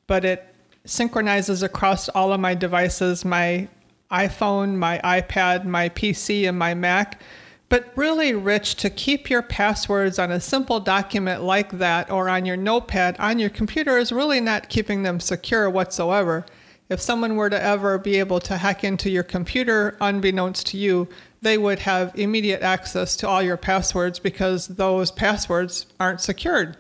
but 0.06 0.24
it 0.24 0.46
synchronizes 0.86 1.64
across 1.64 2.08
all 2.10 2.32
of 2.32 2.40
my 2.40 2.54
devices 2.54 3.26
my 3.26 3.68
iPhone, 4.12 4.76
my 4.76 5.00
iPad, 5.04 5.66
my 5.66 5.90
PC, 5.90 6.48
and 6.48 6.58
my 6.58 6.76
Mac. 6.76 7.22
But 7.70 7.92
really, 7.96 8.34
Rich, 8.34 8.76
to 8.78 8.90
keep 8.90 9.30
your 9.30 9.44
passwords 9.44 10.18
on 10.18 10.32
a 10.32 10.40
simple 10.40 10.80
document 10.80 11.44
like 11.44 11.72
that 11.74 12.12
or 12.12 12.28
on 12.28 12.46
your 12.46 12.58
notepad 12.58 13.16
on 13.20 13.38
your 13.38 13.52
computer 13.52 13.98
is 14.00 14.12
really 14.12 14.42
not 14.42 14.70
keeping 14.70 15.04
them 15.04 15.20
secure 15.20 15.70
whatsoever. 15.70 16.46
If 16.90 17.00
someone 17.00 17.36
were 17.36 17.52
to 17.52 17.62
ever 17.62 18.00
be 18.00 18.18
able 18.18 18.40
to 18.42 18.58
hack 18.58 18.84
into 18.84 19.12
your 19.12 19.22
computer 19.22 19.96
unbeknownst 20.02 20.66
to 20.68 20.78
you, 20.78 21.08
they 21.44 21.60
would 21.60 21.80
have 21.80 22.12
immediate 22.18 22.64
access 22.64 23.16
to 23.18 23.28
all 23.28 23.44
your 23.44 23.58
passwords 23.58 24.18
because 24.18 24.68
those 24.68 25.12
passwords 25.12 25.86
aren't 26.00 26.22
secured. 26.22 26.76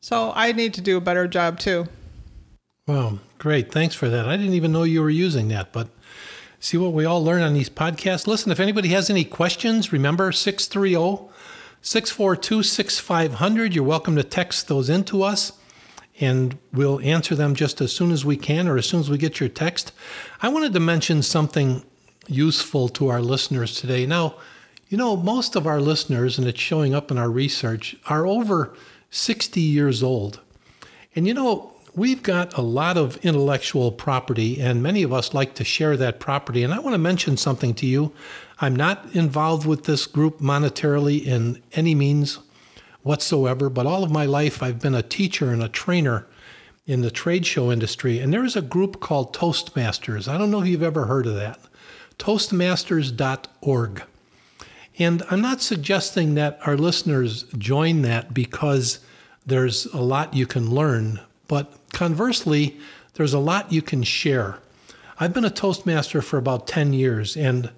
So 0.00 0.32
I 0.36 0.52
need 0.52 0.72
to 0.74 0.80
do 0.80 0.96
a 0.96 1.00
better 1.00 1.26
job 1.26 1.58
too. 1.58 1.86
Wow, 2.86 3.18
great. 3.38 3.72
Thanks 3.72 3.96
for 3.96 4.08
that. 4.08 4.28
I 4.28 4.36
didn't 4.36 4.54
even 4.54 4.70
know 4.70 4.84
you 4.84 5.02
were 5.02 5.10
using 5.10 5.48
that, 5.48 5.72
but 5.72 5.88
see 6.66 6.76
what 6.76 6.92
we 6.92 7.04
all 7.04 7.22
learn 7.22 7.42
on 7.42 7.54
these 7.54 7.70
podcasts. 7.70 8.26
Listen, 8.26 8.50
if 8.50 8.58
anybody 8.58 8.88
has 8.88 9.08
any 9.08 9.22
questions, 9.22 9.92
remember 9.92 10.32
630 10.32 11.30
642 11.80 12.64
6500. 12.64 13.72
You're 13.72 13.84
welcome 13.84 14.16
to 14.16 14.24
text 14.24 14.66
those 14.66 14.90
into 14.90 15.22
us 15.22 15.52
and 16.18 16.58
we'll 16.72 16.98
answer 17.02 17.36
them 17.36 17.54
just 17.54 17.80
as 17.80 17.92
soon 17.92 18.10
as 18.10 18.24
we 18.24 18.36
can 18.36 18.66
or 18.66 18.78
as 18.78 18.86
soon 18.86 18.98
as 18.98 19.08
we 19.08 19.16
get 19.16 19.38
your 19.38 19.48
text. 19.48 19.92
I 20.42 20.48
wanted 20.48 20.72
to 20.72 20.80
mention 20.80 21.22
something 21.22 21.84
useful 22.26 22.88
to 22.88 23.10
our 23.10 23.22
listeners 23.22 23.80
today. 23.80 24.04
Now, 24.04 24.34
you 24.88 24.98
know, 24.98 25.16
most 25.16 25.54
of 25.54 25.68
our 25.68 25.80
listeners, 25.80 26.36
and 26.36 26.48
it's 26.48 26.58
showing 26.58 26.96
up 26.96 27.12
in 27.12 27.18
our 27.18 27.30
research, 27.30 27.94
are 28.06 28.26
over 28.26 28.74
60 29.10 29.60
years 29.60 30.02
old. 30.02 30.40
And 31.14 31.28
you 31.28 31.34
know, 31.34 31.75
we've 31.96 32.22
got 32.22 32.56
a 32.56 32.60
lot 32.60 32.96
of 32.96 33.16
intellectual 33.24 33.90
property, 33.90 34.60
and 34.60 34.82
many 34.82 35.02
of 35.02 35.12
us 35.12 35.34
like 35.34 35.54
to 35.54 35.64
share 35.64 35.96
that 35.96 36.20
property. 36.20 36.62
And 36.62 36.72
I 36.72 36.78
want 36.78 36.94
to 36.94 36.98
mention 36.98 37.36
something 37.36 37.74
to 37.74 37.86
you. 37.86 38.12
I'm 38.60 38.76
not 38.76 39.06
involved 39.14 39.66
with 39.66 39.84
this 39.84 40.06
group 40.06 40.38
monetarily 40.38 41.24
in 41.24 41.62
any 41.72 41.94
means 41.94 42.38
whatsoever, 43.02 43.70
but 43.70 43.86
all 43.86 44.04
of 44.04 44.10
my 44.10 44.26
life 44.26 44.62
I've 44.62 44.80
been 44.80 44.94
a 44.94 45.02
teacher 45.02 45.50
and 45.50 45.62
a 45.62 45.68
trainer 45.68 46.26
in 46.86 47.00
the 47.00 47.10
trade 47.10 47.46
show 47.46 47.72
industry. 47.72 48.18
And 48.18 48.32
there 48.32 48.44
is 48.44 48.56
a 48.56 48.62
group 48.62 49.00
called 49.00 49.34
Toastmasters. 49.34 50.28
I 50.28 50.38
don't 50.38 50.50
know 50.50 50.60
if 50.60 50.68
you've 50.68 50.82
ever 50.82 51.06
heard 51.06 51.26
of 51.26 51.34
that. 51.34 51.58
Toastmasters.org. 52.18 54.02
And 54.98 55.22
I'm 55.30 55.40
not 55.40 55.60
suggesting 55.60 56.34
that 56.34 56.58
our 56.64 56.76
listeners 56.76 57.44
join 57.58 58.02
that 58.02 58.32
because 58.32 59.00
there's 59.44 59.86
a 59.86 60.00
lot 60.00 60.34
you 60.34 60.46
can 60.46 60.70
learn, 60.70 61.20
but 61.48 61.85
conversely, 61.96 62.78
there's 63.14 63.32
a 63.32 63.38
lot 63.38 63.72
you 63.72 63.80
can 63.80 64.02
share. 64.02 64.58
I've 65.18 65.32
been 65.32 65.46
a 65.46 65.50
Toastmaster 65.50 66.20
for 66.20 66.36
about 66.36 66.66
10 66.66 66.92
years, 66.92 67.38
and 67.38 67.70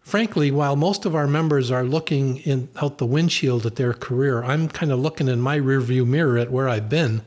frankly, 0.00 0.50
while 0.50 0.74
most 0.74 1.04
of 1.06 1.14
our 1.14 1.28
members 1.28 1.70
are 1.70 1.84
looking 1.84 2.38
in, 2.38 2.68
out 2.82 2.98
the 2.98 3.06
windshield 3.06 3.64
at 3.64 3.76
their 3.76 3.94
career, 3.94 4.42
I'm 4.42 4.68
kind 4.68 4.90
of 4.90 4.98
looking 4.98 5.28
in 5.28 5.40
my 5.40 5.60
rearview 5.60 6.04
mirror 6.04 6.38
at 6.38 6.50
where 6.50 6.68
I've 6.68 6.88
been. 6.88 7.22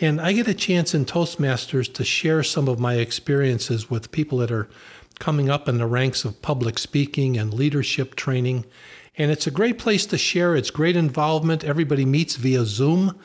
And 0.00 0.18
I 0.18 0.32
get 0.32 0.48
a 0.48 0.54
chance 0.54 0.94
in 0.94 1.04
Toastmasters 1.04 1.92
to 1.92 2.04
share 2.04 2.42
some 2.42 2.68
of 2.68 2.80
my 2.80 2.94
experiences 2.94 3.90
with 3.90 4.10
people 4.12 4.38
that 4.38 4.50
are 4.50 4.70
coming 5.18 5.50
up 5.50 5.68
in 5.68 5.76
the 5.76 5.86
ranks 5.86 6.24
of 6.24 6.40
public 6.40 6.78
speaking 6.78 7.36
and 7.36 7.52
leadership 7.52 8.14
training. 8.14 8.64
And 9.18 9.30
it's 9.30 9.46
a 9.46 9.50
great 9.50 9.78
place 9.78 10.06
to 10.06 10.16
share. 10.16 10.56
It's 10.56 10.70
great 10.70 10.96
involvement. 10.96 11.64
Everybody 11.64 12.06
meets 12.06 12.36
via 12.36 12.64
Zoom. 12.64 13.18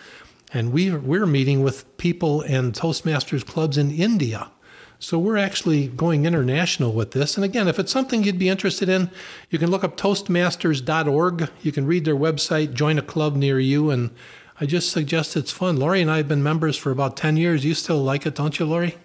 And 0.54 0.74
we, 0.74 0.92
we're 0.92 1.26
meeting 1.26 1.64
with 1.64 1.98
people 1.98 2.42
and 2.42 2.74
Toastmasters 2.74 3.46
clubs 3.46 3.78
in 3.78 3.92
India. 3.92 4.52
So 5.00 5.18
we're 5.18 5.38
actually 5.38 5.88
going 5.88 6.26
international 6.26 6.94
with 6.94 7.12
this. 7.12 7.36
And 7.36 7.44
again, 7.44 7.68
if 7.68 7.80
it's 7.80 7.92
something 7.92 8.24
you'd 8.24 8.38
be 8.38 8.50
interested 8.50 8.88
in, 8.88 9.10
you 9.50 9.58
can 9.58 9.72
look 9.72 9.84
up 9.84 9.98
toastmasters.org. 9.98 11.50
You 11.62 11.72
can 11.72 11.88
read 11.88 12.06
their 12.06 12.16
website, 12.16 12.74
join 12.74 13.00
a 13.00 13.02
club 13.02 13.36
near 13.36 13.60
you. 13.60 13.90
And 13.90 14.12
I 14.60 14.68
just 14.68 14.92
suggest 14.92 15.36
it's 15.36 15.52
fun. 15.52 15.78
Lori 15.78 16.02
and 16.02 16.12
I 16.12 16.18
have 16.18 16.28
been 16.28 16.44
members 16.44 16.78
for 16.78 16.92
about 16.92 17.18
10 17.18 17.36
years. 17.36 17.66
You 17.66 17.74
still 17.74 18.04
like 18.04 18.28
it, 18.28 18.36
don't 18.36 18.60
you, 18.60 18.66
Lori? 18.68 18.96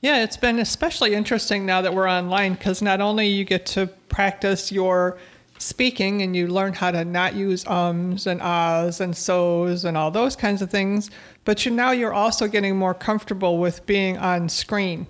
Yeah, 0.00 0.22
it's 0.24 0.36
been 0.36 0.58
especially 0.58 1.14
interesting 1.14 1.64
now 1.64 1.82
that 1.82 1.94
we're 1.94 2.08
online 2.08 2.54
because 2.54 2.82
not 2.82 3.00
only 3.00 3.28
you 3.28 3.44
get 3.44 3.66
to 3.66 3.86
practice 4.08 4.72
your 4.72 5.18
speaking 5.58 6.22
and 6.22 6.34
you 6.34 6.46
learn 6.46 6.72
how 6.72 6.90
to 6.90 7.04
not 7.04 7.34
use 7.34 7.66
ums 7.66 8.26
and 8.26 8.40
ahs 8.40 9.00
and 9.00 9.16
so's 9.16 9.84
and 9.84 9.96
all 9.96 10.10
those 10.10 10.36
kinds 10.36 10.62
of 10.62 10.70
things, 10.70 11.10
but 11.44 11.64
you 11.64 11.72
now 11.72 11.90
you're 11.90 12.14
also 12.14 12.48
getting 12.48 12.76
more 12.76 12.94
comfortable 12.94 13.58
with 13.58 13.84
being 13.86 14.16
on 14.18 14.48
screen. 14.48 15.06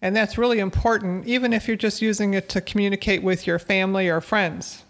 And 0.00 0.14
that's 0.14 0.38
really 0.38 0.60
important, 0.60 1.26
even 1.26 1.52
if 1.52 1.66
you're 1.66 1.76
just 1.76 2.00
using 2.00 2.34
it 2.34 2.48
to 2.50 2.60
communicate 2.60 3.22
with 3.22 3.46
your 3.46 3.58
family 3.58 4.08
or 4.08 4.20
friends. 4.20 4.84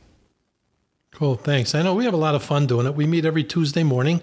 Cool, 1.13 1.37
thanks. 1.37 1.75
I 1.75 1.83
know 1.83 1.95
we 1.95 2.05
have 2.05 2.15
a 2.15 2.19
lot 2.19 2.35
of 2.35 2.43
fun 2.43 2.67
doing 2.67 2.87
it. 2.87 2.95
We 2.95 3.07
meet 3.07 3.25
every 3.25 3.43
Tuesday 3.43 3.83
morning. 3.83 4.21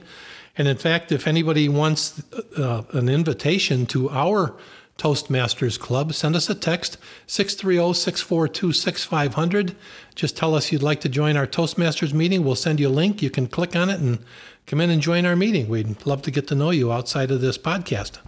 And 0.58 0.68
in 0.68 0.78
fact, 0.78 1.12
if 1.12 1.28
anybody 1.28 1.68
wants 1.68 2.24
uh, 2.58 2.84
an 2.94 3.10
invitation 3.10 3.86
to 3.88 4.10
our 4.12 4.56
Toastmasters 4.98 5.80
Club, 5.80 6.14
send 6.14 6.36
us 6.36 6.50
a 6.50 6.56
text 6.56 6.98
630 7.28 7.94
642 7.94 8.72
6500. 8.72 9.76
Just 10.16 10.38
tell 10.38 10.56
us 10.56 10.72
you'd 10.72 10.84
like 10.84 11.02
to 11.02 11.10
join 11.10 11.36
our 11.36 11.48
Toastmasters 11.48 12.14
meeting. 12.14 12.44
We'll 12.44 12.56
send 12.56 12.80
you 12.80 12.88
a 12.88 12.90
link. 12.90 13.22
You 13.22 13.30
can 13.30 13.48
click 13.48 13.76
on 13.76 13.90
it 13.90 14.00
and 14.00 14.20
come 14.66 14.80
in 14.82 14.90
and 14.90 15.02
join 15.02 15.26
our 15.26 15.36
meeting. 15.36 15.68
We'd 15.68 16.06
love 16.06 16.22
to 16.24 16.32
get 16.32 16.48
to 16.48 16.56
know 16.56 16.72
you 16.72 16.92
outside 16.92 17.32
of 17.32 17.42
this 17.42 17.58
podcast. 17.58 18.20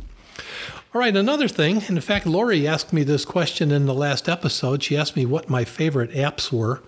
All 0.93 1.01
right, 1.01 1.15
another 1.15 1.47
thing, 1.47 1.83
in 1.87 1.99
fact, 2.01 2.25
Lori 2.25 2.67
asked 2.67 2.91
me 2.93 3.03
this 3.03 3.25
question 3.25 3.71
in 3.71 3.85
the 3.85 3.93
last 3.93 4.27
episode. 4.27 4.83
She 4.83 4.97
asked 4.97 5.15
me 5.15 5.25
what 5.25 5.49
my 5.49 5.63
favorite 5.63 6.11
apps 6.11 6.51
were, 6.51 6.81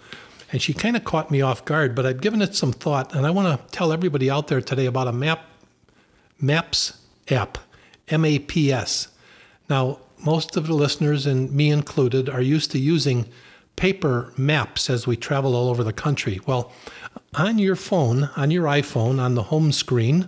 and 0.51 0.61
she 0.61 0.73
kind 0.73 0.95
of 0.95 1.03
caught 1.03 1.29
me 1.29 1.41
off 1.41 1.65
guard, 1.65 1.95
but 1.95 2.05
I've 2.05 2.21
given 2.21 2.41
it 2.41 2.55
some 2.55 2.71
thought, 2.71 3.13
and 3.13 3.25
I 3.25 3.29
want 3.29 3.59
to 3.59 3.67
tell 3.75 3.91
everybody 3.91 4.29
out 4.29 4.47
there 4.47 4.61
today 4.61 4.85
about 4.85 5.07
a 5.07 5.13
map 5.13 5.45
Maps 6.41 6.93
app, 7.29 7.57
M 8.07 8.23
A 8.23 8.39
P 8.39 8.71
S. 8.71 9.09
Now, 9.69 9.99
most 10.25 10.57
of 10.57 10.67
the 10.67 10.73
listeners, 10.73 11.25
and 11.25 11.51
me 11.51 11.69
included, 11.69 12.27
are 12.27 12.41
used 12.41 12.71
to 12.71 12.79
using 12.79 13.29
paper 13.75 14.33
maps 14.35 14.89
as 14.89 15.07
we 15.07 15.15
travel 15.15 15.55
all 15.55 15.69
over 15.69 15.83
the 15.83 15.93
country. 15.93 16.41
Well, 16.45 16.71
on 17.35 17.57
your 17.57 17.75
phone, 17.77 18.29
on 18.35 18.51
your 18.51 18.65
iPhone, 18.65 19.19
on 19.19 19.35
the 19.35 19.43
home 19.43 19.71
screen, 19.71 20.27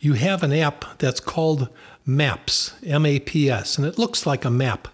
you 0.00 0.12
have 0.12 0.42
an 0.42 0.52
app 0.52 0.98
that's 0.98 1.20
called 1.20 1.70
Maps, 2.04 2.74
M 2.84 3.06
A 3.06 3.18
P 3.18 3.48
S, 3.48 3.78
and 3.78 3.86
it 3.86 3.98
looks 3.98 4.26
like 4.26 4.44
a 4.44 4.50
map. 4.50 4.88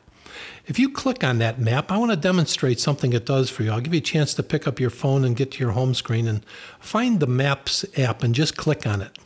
If 0.66 0.78
you 0.78 0.90
click 0.90 1.24
on 1.24 1.38
that 1.38 1.58
map, 1.58 1.90
I 1.90 1.98
want 1.98 2.12
to 2.12 2.16
demonstrate 2.16 2.78
something 2.78 3.12
it 3.12 3.26
does 3.26 3.50
for 3.50 3.64
you. 3.64 3.72
I'll 3.72 3.80
give 3.80 3.92
you 3.92 3.98
a 3.98 4.02
chance 4.02 4.32
to 4.34 4.44
pick 4.44 4.68
up 4.68 4.78
your 4.78 4.90
phone 4.90 5.24
and 5.24 5.36
get 5.36 5.50
to 5.52 5.58
your 5.58 5.72
home 5.72 5.92
screen 5.92 6.28
and 6.28 6.46
find 6.78 7.18
the 7.18 7.26
Maps 7.26 7.84
app 7.98 8.22
and 8.22 8.32
just 8.32 8.56
click 8.56 8.86
on 8.86 9.02
it. 9.02 9.18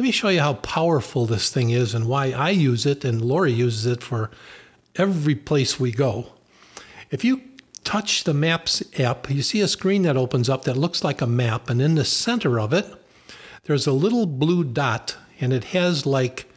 Let 0.00 0.04
me 0.04 0.12
show 0.12 0.30
you 0.30 0.40
how 0.40 0.54
powerful 0.54 1.26
this 1.26 1.50
thing 1.50 1.68
is 1.68 1.94
and 1.94 2.06
why 2.06 2.30
I 2.30 2.48
use 2.48 2.86
it 2.86 3.04
and 3.04 3.20
Lori 3.20 3.52
uses 3.52 3.84
it 3.84 4.02
for 4.02 4.30
every 4.96 5.34
place 5.34 5.78
we 5.78 5.92
go. 5.92 6.32
If 7.10 7.22
you 7.22 7.42
touch 7.84 8.24
the 8.24 8.32
Maps 8.32 8.82
app, 8.98 9.28
you 9.28 9.42
see 9.42 9.60
a 9.60 9.68
screen 9.68 10.04
that 10.04 10.16
opens 10.16 10.48
up 10.48 10.64
that 10.64 10.78
looks 10.78 11.04
like 11.04 11.20
a 11.20 11.26
map, 11.26 11.68
and 11.68 11.82
in 11.82 11.96
the 11.96 12.06
center 12.06 12.58
of 12.58 12.72
it, 12.72 12.86
there's 13.64 13.86
a 13.86 13.92
little 13.92 14.24
blue 14.24 14.64
dot, 14.64 15.18
and 15.38 15.52
it 15.52 15.64
has 15.64 16.06
like, 16.06 16.50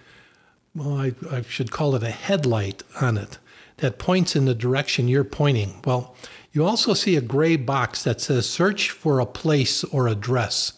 well, 0.73 0.95
I, 0.97 1.13
I 1.29 1.41
should 1.41 1.69
call 1.69 1.95
it 1.95 2.03
a 2.03 2.11
headlight 2.11 2.81
on 3.01 3.17
it 3.17 3.39
that 3.75 3.99
points 3.99 4.37
in 4.37 4.45
the 4.45 4.55
direction 4.55 5.09
you're 5.09 5.25
pointing. 5.25 5.81
Well, 5.83 6.15
you 6.53 6.65
also 6.65 6.93
see 6.93 7.17
a 7.17 7.21
gray 7.21 7.57
box 7.57 8.03
that 8.03 8.21
says 8.21 8.49
search 8.49 8.89
for 8.89 9.19
a 9.19 9.25
place 9.25 9.83
or 9.83 10.07
address. 10.07 10.71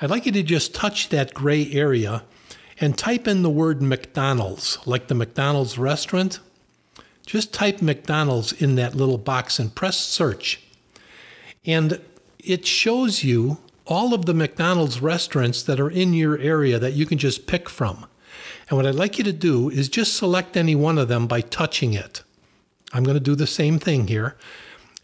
I'd 0.00 0.10
like 0.10 0.26
you 0.26 0.32
to 0.32 0.42
just 0.42 0.74
touch 0.74 1.08
that 1.10 1.34
gray 1.34 1.70
area 1.72 2.22
and 2.80 2.96
type 2.96 3.28
in 3.28 3.42
the 3.42 3.50
word 3.50 3.82
McDonald's, 3.82 4.78
like 4.86 5.08
the 5.08 5.14
McDonald's 5.14 5.78
restaurant. 5.78 6.40
Just 7.26 7.52
type 7.52 7.82
McDonald's 7.82 8.52
in 8.52 8.74
that 8.76 8.94
little 8.94 9.18
box 9.18 9.58
and 9.58 9.74
press 9.74 9.98
search. 9.98 10.60
And 11.64 12.00
it 12.38 12.66
shows 12.66 13.22
you 13.22 13.58
all 13.86 14.14
of 14.14 14.24
the 14.24 14.34
McDonald's 14.34 15.02
restaurants 15.02 15.62
that 15.64 15.80
are 15.80 15.90
in 15.90 16.14
your 16.14 16.38
area 16.38 16.78
that 16.78 16.94
you 16.94 17.04
can 17.06 17.18
just 17.18 17.46
pick 17.46 17.68
from. 17.68 18.06
And 18.68 18.76
what 18.76 18.86
I'd 18.86 18.94
like 18.94 19.18
you 19.18 19.24
to 19.24 19.32
do 19.32 19.68
is 19.68 19.88
just 19.88 20.16
select 20.16 20.56
any 20.56 20.74
one 20.74 20.96
of 20.96 21.08
them 21.08 21.26
by 21.26 21.40
touching 21.40 21.92
it. 21.92 22.22
I'm 22.92 23.04
going 23.04 23.16
to 23.16 23.20
do 23.20 23.34
the 23.34 23.46
same 23.46 23.78
thing 23.78 24.06
here. 24.06 24.36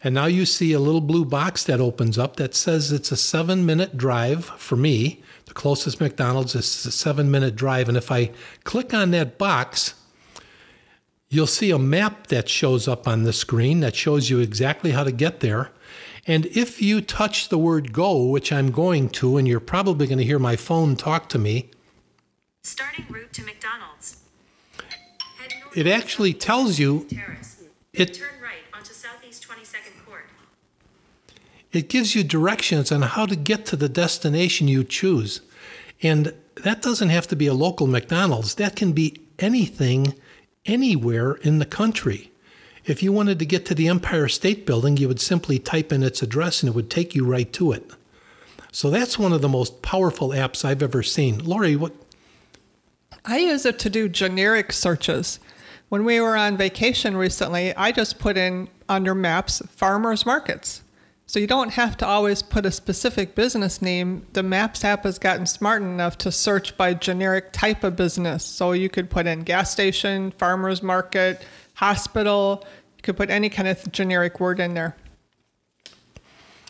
And 0.03 0.13
now 0.13 0.25
you 0.25 0.45
see 0.45 0.73
a 0.73 0.79
little 0.79 1.01
blue 1.01 1.25
box 1.25 1.63
that 1.63 1.81
opens 1.81 2.17
up 2.17 2.35
that 2.35 2.53
says 2.53 2.91
it's 2.91 3.11
a 3.11 3.17
seven 3.17 3.65
minute 3.65 3.97
drive 3.97 4.45
for 4.45 4.75
me. 4.75 5.23
The 5.45 5.53
closest 5.53 5.99
McDonald's 5.99 6.53
is 6.53 6.85
a 6.85 6.91
seven 6.91 7.31
minute 7.31 7.55
drive. 7.55 7.89
And 7.89 7.97
if 7.97 8.11
I 8.11 8.31
click 8.63 8.93
on 8.93 9.11
that 9.11 9.37
box, 9.37 9.95
you'll 11.29 11.47
see 11.47 11.71
a 11.71 11.79
map 11.79 12.27
that 12.27 12.47
shows 12.47 12.87
up 12.87 13.07
on 13.07 13.23
the 13.23 13.33
screen 13.33 13.79
that 13.79 13.95
shows 13.95 14.29
you 14.29 14.39
exactly 14.39 14.91
how 14.91 15.03
to 15.03 15.11
get 15.11 15.39
there. 15.39 15.71
And 16.27 16.45
if 16.47 16.81
you 16.81 17.01
touch 17.01 17.49
the 17.49 17.57
word 17.57 17.93
go, 17.93 18.25
which 18.25 18.51
I'm 18.51 18.69
going 18.71 19.09
to, 19.11 19.37
and 19.37 19.47
you're 19.47 19.61
probably 19.61 20.07
going 20.07 20.17
to 20.17 20.25
hear 20.25 20.39
my 20.39 20.57
phone 20.57 20.95
talk 20.95 21.29
to 21.29 21.39
me, 21.39 21.71
Starting 22.63 23.05
route 23.09 23.31
to 23.31 23.43
McDonald's. 23.43 24.17
It 25.73 25.87
actually 25.87 26.33
tells 26.33 26.79
you 26.79 27.07
it 27.93 28.21
it 31.77 31.89
gives 31.89 32.15
you 32.15 32.23
directions 32.23 32.91
on 32.91 33.03
how 33.03 33.25
to 33.25 33.35
get 33.35 33.65
to 33.67 33.75
the 33.75 33.89
destination 33.89 34.67
you 34.67 34.83
choose. 34.83 35.41
And 36.01 36.33
that 36.63 36.81
doesn't 36.81 37.09
have 37.09 37.27
to 37.27 37.35
be 37.35 37.47
a 37.47 37.53
local 37.53 37.87
McDonald's. 37.87 38.55
That 38.55 38.75
can 38.75 38.93
be 38.93 39.21
anything 39.39 40.15
anywhere 40.65 41.33
in 41.35 41.59
the 41.59 41.65
country. 41.65 42.31
If 42.85 43.03
you 43.03 43.11
wanted 43.11 43.39
to 43.39 43.45
get 43.45 43.65
to 43.67 43.75
the 43.75 43.87
Empire 43.87 44.27
State 44.27 44.65
Building, 44.65 44.97
you 44.97 45.07
would 45.07 45.19
simply 45.19 45.59
type 45.59 45.91
in 45.91 46.03
its 46.03 46.21
address 46.21 46.61
and 46.61 46.69
it 46.69 46.75
would 46.75 46.89
take 46.89 47.13
you 47.13 47.25
right 47.25 47.51
to 47.53 47.71
it. 47.71 47.91
So 48.71 48.89
that's 48.89 49.19
one 49.19 49.33
of 49.33 49.41
the 49.41 49.49
most 49.49 49.81
powerful 49.81 50.29
apps 50.29 50.63
I've 50.63 50.83
ever 50.83 51.03
seen. 51.03 51.43
Lori, 51.43 51.75
what 51.75 51.93
I 53.25 53.39
use 53.39 53.65
it 53.65 53.77
to 53.79 53.89
do 53.89 54.07
generic 54.07 54.71
searches. 54.71 55.39
When 55.89 56.05
we 56.05 56.21
were 56.21 56.37
on 56.37 56.57
vacation 56.57 57.17
recently, 57.17 57.75
I 57.75 57.91
just 57.91 58.19
put 58.19 58.37
in 58.37 58.69
under 58.87 59.13
maps 59.13 59.61
farmers 59.69 60.25
markets. 60.25 60.81
So 61.29 61.39
you 61.39 61.47
don't 61.47 61.73
have 61.73 61.97
to 61.97 62.07
always 62.07 62.41
put 62.41 62.65
a 62.65 62.71
specific 62.71 63.35
business 63.35 63.81
name. 63.81 64.25
The 64.31 64.43
Maps 64.43 64.85
app 64.85 65.03
has 65.03 65.19
gotten 65.19 65.45
smart 65.45 65.81
enough 65.81 66.17
to 66.19 66.31
search 66.31 66.77
by 66.77 66.93
generic 66.93 67.51
type 67.51 67.83
of 67.83 67.97
business. 67.97 68.45
So 68.45 68.71
you 68.71 68.87
could 68.87 69.09
put 69.09 69.27
in 69.27 69.41
gas 69.41 69.69
station, 69.69 70.31
farmers 70.31 70.81
market, 70.81 71.41
hospital. 71.73 72.65
You 72.95 73.01
could 73.03 73.17
put 73.17 73.29
any 73.29 73.49
kind 73.49 73.67
of 73.67 73.91
generic 73.91 74.39
word 74.39 74.61
in 74.61 74.73
there. 74.73 74.95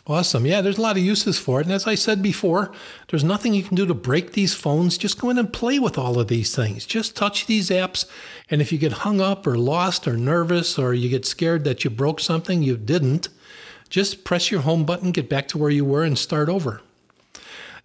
Awesome. 0.08 0.44
Yeah, 0.44 0.60
there's 0.60 0.78
a 0.78 0.82
lot 0.82 0.96
of 0.96 1.04
uses 1.04 1.38
for 1.38 1.60
it. 1.60 1.66
And 1.66 1.72
as 1.72 1.86
I 1.86 1.94
said 1.94 2.20
before, 2.20 2.72
there's 3.10 3.22
nothing 3.22 3.54
you 3.54 3.62
can 3.62 3.76
do 3.76 3.86
to 3.86 3.94
break 3.94 4.32
these 4.32 4.54
phones. 4.54 4.98
Just 4.98 5.20
go 5.20 5.30
in 5.30 5.38
and 5.38 5.52
play 5.52 5.78
with 5.78 5.96
all 5.96 6.18
of 6.18 6.26
these 6.26 6.56
things. 6.56 6.84
Just 6.84 7.14
touch 7.14 7.46
these 7.46 7.70
apps. 7.70 8.06
And 8.50 8.60
if 8.60 8.72
you 8.72 8.78
get 8.78 8.92
hung 8.92 9.20
up 9.20 9.46
or 9.46 9.56
lost 9.56 10.08
or 10.08 10.16
nervous 10.16 10.78
or 10.78 10.94
you 10.94 11.08
get 11.08 11.26
scared 11.26 11.62
that 11.64 11.84
you 11.84 11.90
broke 11.90 12.18
something, 12.18 12.62
you 12.62 12.76
didn't, 12.76 13.28
just 13.88 14.24
press 14.24 14.50
your 14.50 14.62
home 14.62 14.84
button, 14.84 15.12
get 15.12 15.28
back 15.28 15.48
to 15.48 15.58
where 15.58 15.70
you 15.70 15.84
were, 15.84 16.04
and 16.04 16.18
start 16.18 16.48
over. 16.48 16.80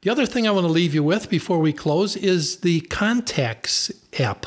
The 0.01 0.09
other 0.09 0.25
thing 0.25 0.47
I 0.47 0.51
want 0.51 0.65
to 0.65 0.71
leave 0.71 0.93
you 0.93 1.03
with 1.03 1.29
before 1.29 1.59
we 1.59 1.71
close 1.71 2.15
is 2.17 2.57
the 2.57 2.81
Contacts 2.81 3.91
app. 4.19 4.45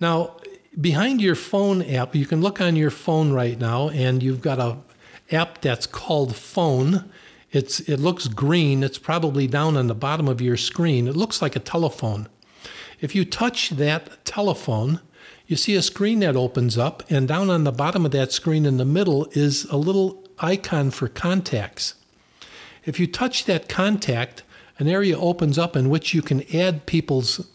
Now, 0.00 0.36
behind 0.80 1.20
your 1.20 1.34
phone 1.34 1.82
app, 1.82 2.14
you 2.14 2.26
can 2.26 2.40
look 2.40 2.60
on 2.60 2.76
your 2.76 2.90
phone 2.90 3.32
right 3.32 3.58
now, 3.58 3.88
and 3.88 4.22
you've 4.22 4.42
got 4.42 4.60
a 4.60 4.78
app 5.32 5.60
that's 5.62 5.86
called 5.86 6.36
Phone. 6.36 7.10
It's 7.50 7.80
it 7.80 7.98
looks 7.98 8.28
green. 8.28 8.82
It's 8.82 8.98
probably 8.98 9.46
down 9.46 9.76
on 9.76 9.88
the 9.88 9.94
bottom 9.94 10.28
of 10.28 10.40
your 10.40 10.56
screen. 10.56 11.08
It 11.08 11.16
looks 11.16 11.42
like 11.42 11.56
a 11.56 11.60
telephone. 11.60 12.28
If 13.00 13.14
you 13.14 13.24
touch 13.24 13.70
that 13.70 14.24
telephone, 14.24 15.00
you 15.46 15.56
see 15.56 15.74
a 15.74 15.82
screen 15.82 16.20
that 16.20 16.36
opens 16.36 16.78
up, 16.78 17.02
and 17.10 17.26
down 17.26 17.50
on 17.50 17.64
the 17.64 17.72
bottom 17.72 18.04
of 18.04 18.12
that 18.12 18.32
screen 18.32 18.66
in 18.66 18.76
the 18.76 18.84
middle 18.84 19.26
is 19.32 19.64
a 19.66 19.76
little 19.76 20.25
icon 20.38 20.90
for 20.90 21.08
contacts. 21.08 21.94
If 22.84 23.00
you 23.00 23.06
touch 23.06 23.44
that 23.44 23.68
contact, 23.68 24.42
an 24.78 24.88
area 24.88 25.18
opens 25.18 25.58
up 25.58 25.76
in 25.76 25.88
which 25.88 26.14
you 26.14 26.22
can 26.22 26.44
add 26.54 26.86
people's 26.86 27.46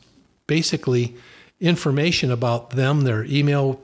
basically 0.47 1.15
information 1.59 2.31
about 2.31 2.71
them, 2.71 3.01
their 3.01 3.23
email 3.25 3.81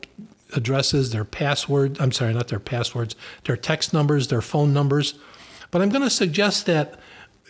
addresses, 0.55 1.11
their 1.11 1.25
password, 1.25 1.99
I'm 1.99 2.11
sorry, 2.11 2.33
not 2.33 2.47
their 2.47 2.59
passwords, 2.59 3.15
their 3.43 3.57
text 3.57 3.93
numbers, 3.93 4.27
their 4.27 4.41
phone 4.41 4.73
numbers. 4.73 5.13
But 5.71 5.81
I'm 5.81 5.89
going 5.89 6.03
to 6.03 6.09
suggest 6.09 6.65
that 6.65 6.99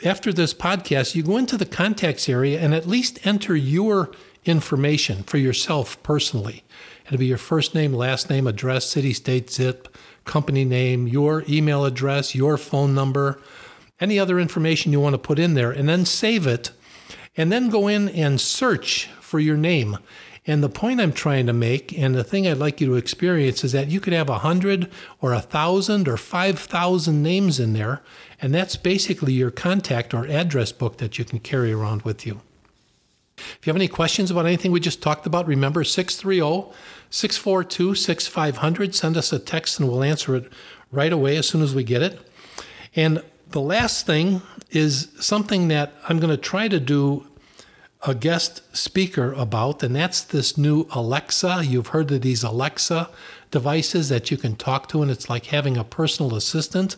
after 0.06 0.32
this 0.32 0.54
podcast, 0.54 1.16
you 1.16 1.24
go 1.24 1.38
into 1.38 1.58
the 1.58 1.66
contacts 1.66 2.30
area 2.30 2.60
and 2.60 2.74
at 2.76 2.88
least 2.88 3.26
enter 3.26 3.56
your 3.56 4.12
information 4.48 5.24
for 5.24 5.38
yourself 5.38 6.02
personally. 6.04 6.64
It'll 7.06 7.18
be 7.18 7.28
your 7.28 7.38
first 7.38 7.74
name, 7.74 7.94
last 7.94 8.30
name, 8.30 8.48
address, 8.48 8.86
city, 8.86 9.14
state, 9.14 9.50
zip, 9.50 9.96
company 10.26 10.66
name, 10.66 11.08
your 11.08 11.44
email 11.48 11.86
address, 11.86 12.36
your 12.36 12.58
phone 12.58 12.94
number, 12.94 13.40
any 14.00 14.20
other 14.20 14.40
information 14.40 14.92
you 14.92 15.00
want 15.00 15.14
to 15.14 15.18
put 15.18 15.40
in 15.40 15.54
there, 15.54 15.72
and 15.72 15.88
then 15.88 16.06
save 16.06 16.46
it. 16.46 16.72
And 17.36 17.52
then 17.52 17.70
go 17.70 17.88
in 17.88 18.10
and 18.10 18.42
search 18.42 19.08
for 19.22 19.40
your 19.40 19.58
name. 19.58 19.98
And 20.46 20.64
the 20.64 20.70
point 20.70 21.02
I'm 21.02 21.12
trying 21.12 21.46
to 21.48 21.54
make, 21.54 21.98
and 21.98 22.16
the 22.16 22.24
thing 22.24 22.48
I'd 22.48 22.58
like 22.58 22.80
you 22.80 22.88
to 22.88 22.96
experience, 22.96 23.64
is 23.66 23.74
that 23.74 23.90
you 23.90 24.00
could 24.00 24.14
have 24.14 24.30
a 24.30 24.40
hundred 24.40 24.90
or 25.22 25.34
a 25.34 25.42
thousand 25.42 26.08
or 26.08 26.16
five 26.16 26.58
thousand 26.58 27.22
names 27.22 27.60
in 27.60 27.74
there, 27.74 28.02
and 28.42 28.56
that's 28.56 28.78
basically 28.78 29.34
your 29.34 29.52
contact 29.52 30.14
or 30.14 30.26
address 30.26 30.72
book 30.72 30.98
that 30.98 31.20
you 31.20 31.26
can 31.26 31.40
carry 31.40 31.74
around 31.74 32.04
with 32.04 32.26
you. 32.26 32.42
If 33.38 33.60
you 33.63 33.71
have 33.71 33.78
any 33.78 33.88
questions 33.88 34.32
about 34.32 34.45
anything 34.45 34.71
we 34.71 34.80
just 34.80 35.02
talked 35.02 35.26
about, 35.26 35.47
remember 35.47 35.84
630 35.84 36.73
642 37.10 37.95
6500. 37.95 38.95
Send 38.95 39.17
us 39.17 39.32
a 39.32 39.39
text 39.39 39.80
and 39.80 39.88
we'll 39.88 40.04
answer 40.04 40.36
it 40.36 40.52
right 40.91 41.13
away 41.13 41.38
as 41.38 41.47
soon 41.47 41.62
as 41.62 41.76
we 41.76 41.84
get 41.84 42.02
it. 42.02 42.19
And 42.95 43.23
the 43.50 43.62
last 43.62 44.06
thing 44.06 44.41
is 44.71 45.10
something 45.19 45.67
that 45.69 45.93
I'm 46.10 46.19
going 46.19 46.36
to 46.36 46.38
try 46.38 46.67
to 46.67 46.80
do 46.80 47.28
a 48.04 48.13
guest 48.13 48.62
speaker 48.76 49.34
about, 49.34 49.82
and 49.82 49.95
that's 49.95 50.21
this 50.21 50.58
new 50.58 50.88
Alexa. 50.91 51.63
You've 51.65 51.88
heard 51.88 52.12
of 52.12 52.21
these 52.21 52.43
Alexa 52.43 53.10
devices 53.52 54.10
that 54.10 54.30
you 54.30 54.38
can 54.38 54.56
talk 54.56 54.88
to, 54.89 55.02
and 55.02 55.10
it's 55.10 55.30
like 55.30 55.47
having 55.47 55.78
a 55.78 55.84
personal 55.84 56.36
assistant. 56.36 56.95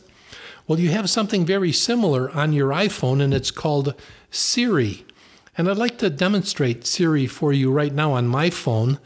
Well, 0.67 0.80
you 0.80 0.89
have 0.89 1.10
something 1.10 1.45
very 1.45 1.71
similar 1.71 2.30
on 2.32 2.54
your 2.54 2.69
iPhone, 2.71 3.21
and 3.21 3.34
it's 3.34 3.52
called 3.52 3.95
Siri. 4.30 5.06
And 5.60 5.69
I'd 5.69 5.76
like 5.76 5.98
to 5.98 6.10
demonstrate 6.10 6.88
Siri 6.88 7.28
for 7.28 7.52
you 7.52 7.69
right 7.69 7.93
now 7.93 8.13
on 8.13 8.30
my 8.30 8.50
phone. 8.50 8.98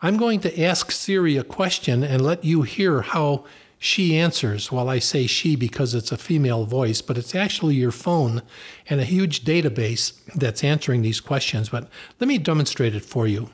I'm 0.00 0.16
going 0.16 0.38
to 0.42 0.62
ask 0.62 0.92
Siri 0.92 1.36
a 1.36 1.42
question 1.42 2.04
and 2.04 2.22
let 2.22 2.44
you 2.44 2.62
hear 2.62 3.02
how 3.02 3.44
she 3.80 4.16
answers. 4.16 4.70
Well, 4.70 4.88
I 4.88 5.00
say 5.00 5.26
she 5.26 5.56
because 5.56 5.96
it's 5.96 6.12
a 6.12 6.16
female 6.16 6.64
voice, 6.64 7.02
but 7.02 7.18
it's 7.18 7.34
actually 7.34 7.74
your 7.74 7.90
phone 7.90 8.42
and 8.88 9.00
a 9.00 9.04
huge 9.04 9.44
database 9.44 10.24
that's 10.32 10.62
answering 10.62 11.02
these 11.02 11.18
questions. 11.18 11.70
But 11.70 11.88
let 12.20 12.28
me 12.28 12.38
demonstrate 12.38 12.94
it 12.94 13.04
for 13.04 13.26
you. 13.26 13.50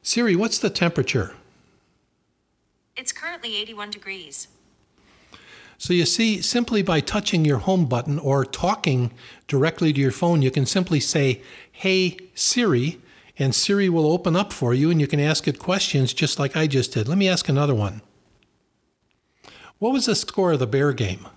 Siri, 0.00 0.36
what's 0.36 0.58
the 0.58 0.70
temperature? 0.70 1.34
It's 2.96 3.12
currently 3.12 3.60
81 3.60 3.90
degrees. 3.90 4.48
So 5.78 5.92
you 5.92 6.06
see, 6.06 6.42
simply 6.42 6.82
by 6.82 6.98
touching 6.98 7.44
your 7.44 7.58
home 7.58 7.86
button 7.86 8.18
or 8.18 8.44
talking 8.44 9.12
directly 9.46 9.92
to 9.92 10.00
your 10.00 10.10
phone, 10.10 10.42
you 10.42 10.50
can 10.50 10.66
simply 10.66 10.98
say, 10.98 11.40
Hey 11.70 12.16
Siri, 12.34 13.00
and 13.38 13.54
Siri 13.54 13.88
will 13.88 14.10
open 14.10 14.34
up 14.34 14.52
for 14.52 14.74
you 14.74 14.90
and 14.90 15.00
you 15.00 15.06
can 15.06 15.20
ask 15.20 15.46
it 15.46 15.60
questions 15.60 16.12
just 16.12 16.40
like 16.40 16.56
I 16.56 16.66
just 16.66 16.92
did. 16.92 17.06
Let 17.06 17.16
me 17.16 17.28
ask 17.28 17.48
another 17.48 17.76
one. 17.76 18.02
What 19.78 19.92
was 19.92 20.06
the 20.06 20.16
score 20.16 20.52
of 20.52 20.58
the 20.58 20.66
Bear 20.66 20.92
game? 20.92 21.28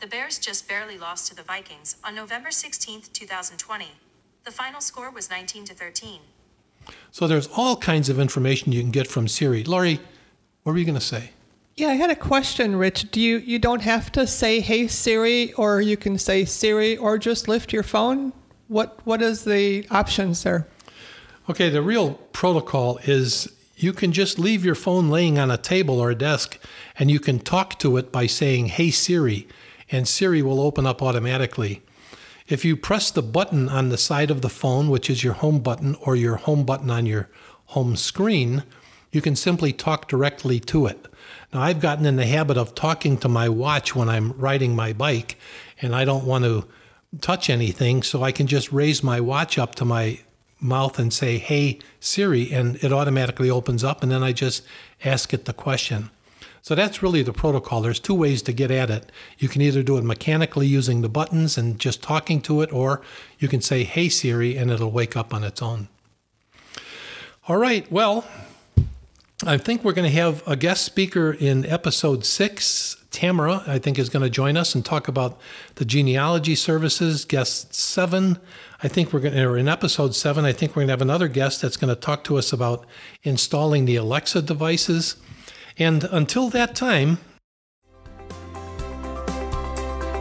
The 0.00 0.08
Bears 0.08 0.40
just 0.40 0.68
barely 0.68 0.98
lost 0.98 1.28
to 1.28 1.36
the 1.36 1.42
Vikings 1.42 1.96
on 2.02 2.16
November 2.16 2.50
16, 2.50 3.02
2020. 3.12 3.86
The 4.44 4.50
final 4.50 4.80
score 4.80 5.10
was 5.10 5.30
19 5.30 5.64
to 5.66 5.74
13. 5.74 6.20
So 7.12 7.28
there's 7.28 7.48
all 7.56 7.76
kinds 7.76 8.08
of 8.08 8.18
information 8.18 8.72
you 8.72 8.80
can 8.80 8.90
get 8.90 9.06
from 9.06 9.28
Siri. 9.28 9.62
Lori, 9.62 10.00
what 10.64 10.72
were 10.72 10.78
you 10.78 10.84
going 10.84 10.94
to 10.96 11.00
say? 11.00 11.30
Yeah, 11.78 11.90
I 11.90 11.94
had 11.94 12.10
a 12.10 12.16
question, 12.16 12.74
Rich. 12.74 13.12
Do 13.12 13.20
you 13.20 13.38
you 13.38 13.60
don't 13.60 13.82
have 13.82 14.10
to 14.12 14.26
say 14.26 14.58
"Hey 14.58 14.88
Siri" 14.88 15.52
or 15.52 15.80
you 15.80 15.96
can 15.96 16.18
say 16.18 16.44
Siri 16.44 16.96
or 16.96 17.18
just 17.18 17.46
lift 17.46 17.72
your 17.72 17.84
phone? 17.84 18.32
What 18.66 18.98
what 19.04 19.22
is 19.22 19.44
the 19.44 19.86
options 19.88 20.42
there? 20.42 20.66
Okay, 21.48 21.70
the 21.70 21.80
real 21.80 22.14
protocol 22.32 22.98
is 23.04 23.48
you 23.76 23.92
can 23.92 24.10
just 24.10 24.40
leave 24.40 24.64
your 24.64 24.74
phone 24.74 25.08
laying 25.08 25.38
on 25.38 25.52
a 25.52 25.56
table 25.56 26.00
or 26.00 26.10
a 26.10 26.16
desk 26.16 26.58
and 26.98 27.12
you 27.12 27.20
can 27.20 27.38
talk 27.38 27.78
to 27.78 27.96
it 27.96 28.10
by 28.10 28.26
saying, 28.26 28.66
Hey 28.66 28.90
Siri, 28.90 29.46
and 29.88 30.08
Siri 30.08 30.42
will 30.42 30.60
open 30.60 30.84
up 30.84 31.00
automatically. 31.00 31.82
If 32.48 32.64
you 32.64 32.76
press 32.76 33.12
the 33.12 33.22
button 33.22 33.68
on 33.68 33.90
the 33.90 33.98
side 33.98 34.32
of 34.32 34.42
the 34.42 34.48
phone, 34.48 34.90
which 34.90 35.08
is 35.08 35.22
your 35.22 35.34
home 35.34 35.60
button 35.60 35.94
or 36.00 36.16
your 36.16 36.36
home 36.36 36.64
button 36.64 36.90
on 36.90 37.06
your 37.06 37.30
home 37.66 37.94
screen, 37.94 38.64
you 39.12 39.20
can 39.20 39.36
simply 39.36 39.72
talk 39.72 40.08
directly 40.08 40.58
to 40.58 40.86
it. 40.86 41.07
Now, 41.52 41.62
I've 41.62 41.80
gotten 41.80 42.04
in 42.04 42.16
the 42.16 42.26
habit 42.26 42.58
of 42.58 42.74
talking 42.74 43.16
to 43.18 43.28
my 43.28 43.48
watch 43.48 43.94
when 43.94 44.08
I'm 44.08 44.32
riding 44.32 44.76
my 44.76 44.92
bike, 44.92 45.38
and 45.80 45.94
I 45.94 46.04
don't 46.04 46.24
want 46.24 46.44
to 46.44 46.66
touch 47.20 47.48
anything, 47.48 48.02
so 48.02 48.22
I 48.22 48.32
can 48.32 48.46
just 48.46 48.70
raise 48.70 49.02
my 49.02 49.20
watch 49.20 49.58
up 49.58 49.74
to 49.76 49.84
my 49.84 50.20
mouth 50.60 50.98
and 50.98 51.12
say, 51.12 51.38
Hey 51.38 51.78
Siri, 52.00 52.52
and 52.52 52.76
it 52.84 52.92
automatically 52.92 53.48
opens 53.48 53.82
up, 53.82 54.02
and 54.02 54.12
then 54.12 54.22
I 54.22 54.32
just 54.32 54.62
ask 55.04 55.32
it 55.32 55.46
the 55.46 55.52
question. 55.54 56.10
So 56.60 56.74
that's 56.74 57.02
really 57.02 57.22
the 57.22 57.32
protocol. 57.32 57.80
There's 57.80 58.00
two 58.00 58.14
ways 58.14 58.42
to 58.42 58.52
get 58.52 58.70
at 58.70 58.90
it. 58.90 59.10
You 59.38 59.48
can 59.48 59.62
either 59.62 59.82
do 59.82 59.96
it 59.96 60.04
mechanically 60.04 60.66
using 60.66 61.00
the 61.00 61.08
buttons 61.08 61.56
and 61.56 61.78
just 61.78 62.02
talking 62.02 62.42
to 62.42 62.60
it, 62.60 62.70
or 62.72 63.00
you 63.38 63.48
can 63.48 63.62
say, 63.62 63.84
Hey 63.84 64.10
Siri, 64.10 64.56
and 64.56 64.70
it'll 64.70 64.90
wake 64.90 65.16
up 65.16 65.32
on 65.32 65.44
its 65.44 65.62
own. 65.62 65.88
All 67.46 67.56
right, 67.56 67.90
well, 67.90 68.26
I 69.46 69.56
think 69.56 69.84
we're 69.84 69.92
going 69.92 70.10
to 70.10 70.16
have 70.16 70.42
a 70.48 70.56
guest 70.56 70.84
speaker 70.84 71.30
in 71.30 71.64
episode 71.64 72.24
six. 72.24 72.96
Tamara, 73.12 73.62
I 73.68 73.78
think, 73.78 73.96
is 73.96 74.08
going 74.08 74.24
to 74.24 74.30
join 74.30 74.56
us 74.56 74.74
and 74.74 74.84
talk 74.84 75.06
about 75.06 75.38
the 75.76 75.84
genealogy 75.84 76.56
services. 76.56 77.24
Guest 77.24 77.72
seven, 77.72 78.40
I 78.82 78.88
think 78.88 79.12
we're 79.12 79.20
going 79.20 79.34
to, 79.34 79.44
or 79.44 79.56
in 79.56 79.68
episode 79.68 80.16
seven, 80.16 80.44
I 80.44 80.52
think 80.52 80.72
we're 80.72 80.80
going 80.80 80.88
to 80.88 80.92
have 80.92 81.02
another 81.02 81.28
guest 81.28 81.62
that's 81.62 81.76
going 81.76 81.94
to 81.94 82.00
talk 82.00 82.24
to 82.24 82.36
us 82.36 82.52
about 82.52 82.84
installing 83.22 83.84
the 83.84 83.94
Alexa 83.94 84.42
devices. 84.42 85.14
And 85.78 86.02
until 86.04 86.50
that 86.50 86.74
time, 86.74 87.18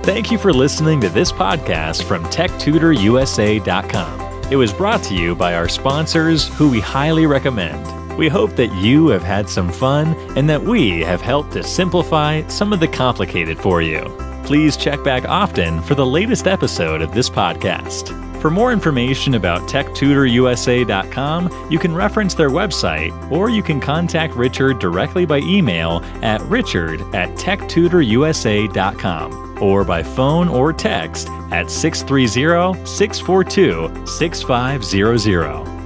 Thank 0.03 0.31
you 0.31 0.37
for 0.37 0.53
listening 0.53 1.01
to 1.01 1.09
this 1.09 1.31
podcast 1.33 2.03
from 2.03 2.23
TechTutorUSA.com. 2.25 4.27
It 4.49 4.55
was 4.55 4.71
brought 4.71 5.03
to 5.03 5.13
you 5.13 5.35
by 5.35 5.55
our 5.55 5.67
sponsors, 5.67 6.47
who 6.55 6.69
we 6.69 6.79
highly 6.79 7.25
recommend. 7.25 8.06
We 8.17 8.27
hope 8.27 8.55
that 8.55 8.73
you 8.73 9.09
have 9.09 9.23
had 9.23 9.47
some 9.47 9.71
fun 9.71 10.15
and 10.35 10.49
that 10.49 10.61
we 10.61 11.01
have 11.01 11.21
helped 11.21 11.53
to 11.53 11.63
simplify 11.63 12.45
some 12.47 12.73
of 12.73 12.79
the 12.79 12.87
complicated 12.87 13.59
for 13.59 13.81
you. 13.81 14.01
Please 14.43 14.75
check 14.75 15.03
back 15.03 15.25
often 15.25 15.81
for 15.83 15.93
the 15.93 16.05
latest 16.05 16.47
episode 16.47 17.01
of 17.01 17.13
this 17.13 17.29
podcast. 17.29 18.15
For 18.41 18.49
more 18.49 18.71
information 18.71 19.33
about 19.33 19.67
TechTutorUSA.com, 19.67 21.71
you 21.71 21.79
can 21.79 21.93
reference 21.93 22.33
their 22.33 22.49
website 22.49 23.31
or 23.31 23.49
you 23.49 23.61
can 23.61 23.79
contact 23.79 24.33
Richard 24.35 24.79
directly 24.79 25.25
by 25.25 25.39
email 25.39 26.01
at 26.21 26.39
richard 26.41 27.01
at 27.13 27.29
TechTutorUSA.com 27.31 29.61
or 29.61 29.83
by 29.83 30.03
phone 30.03 30.47
or 30.47 30.71
text 30.71 31.27
at 31.51 31.71
630 31.71 32.85
642 32.85 34.05
6500. 34.05 35.76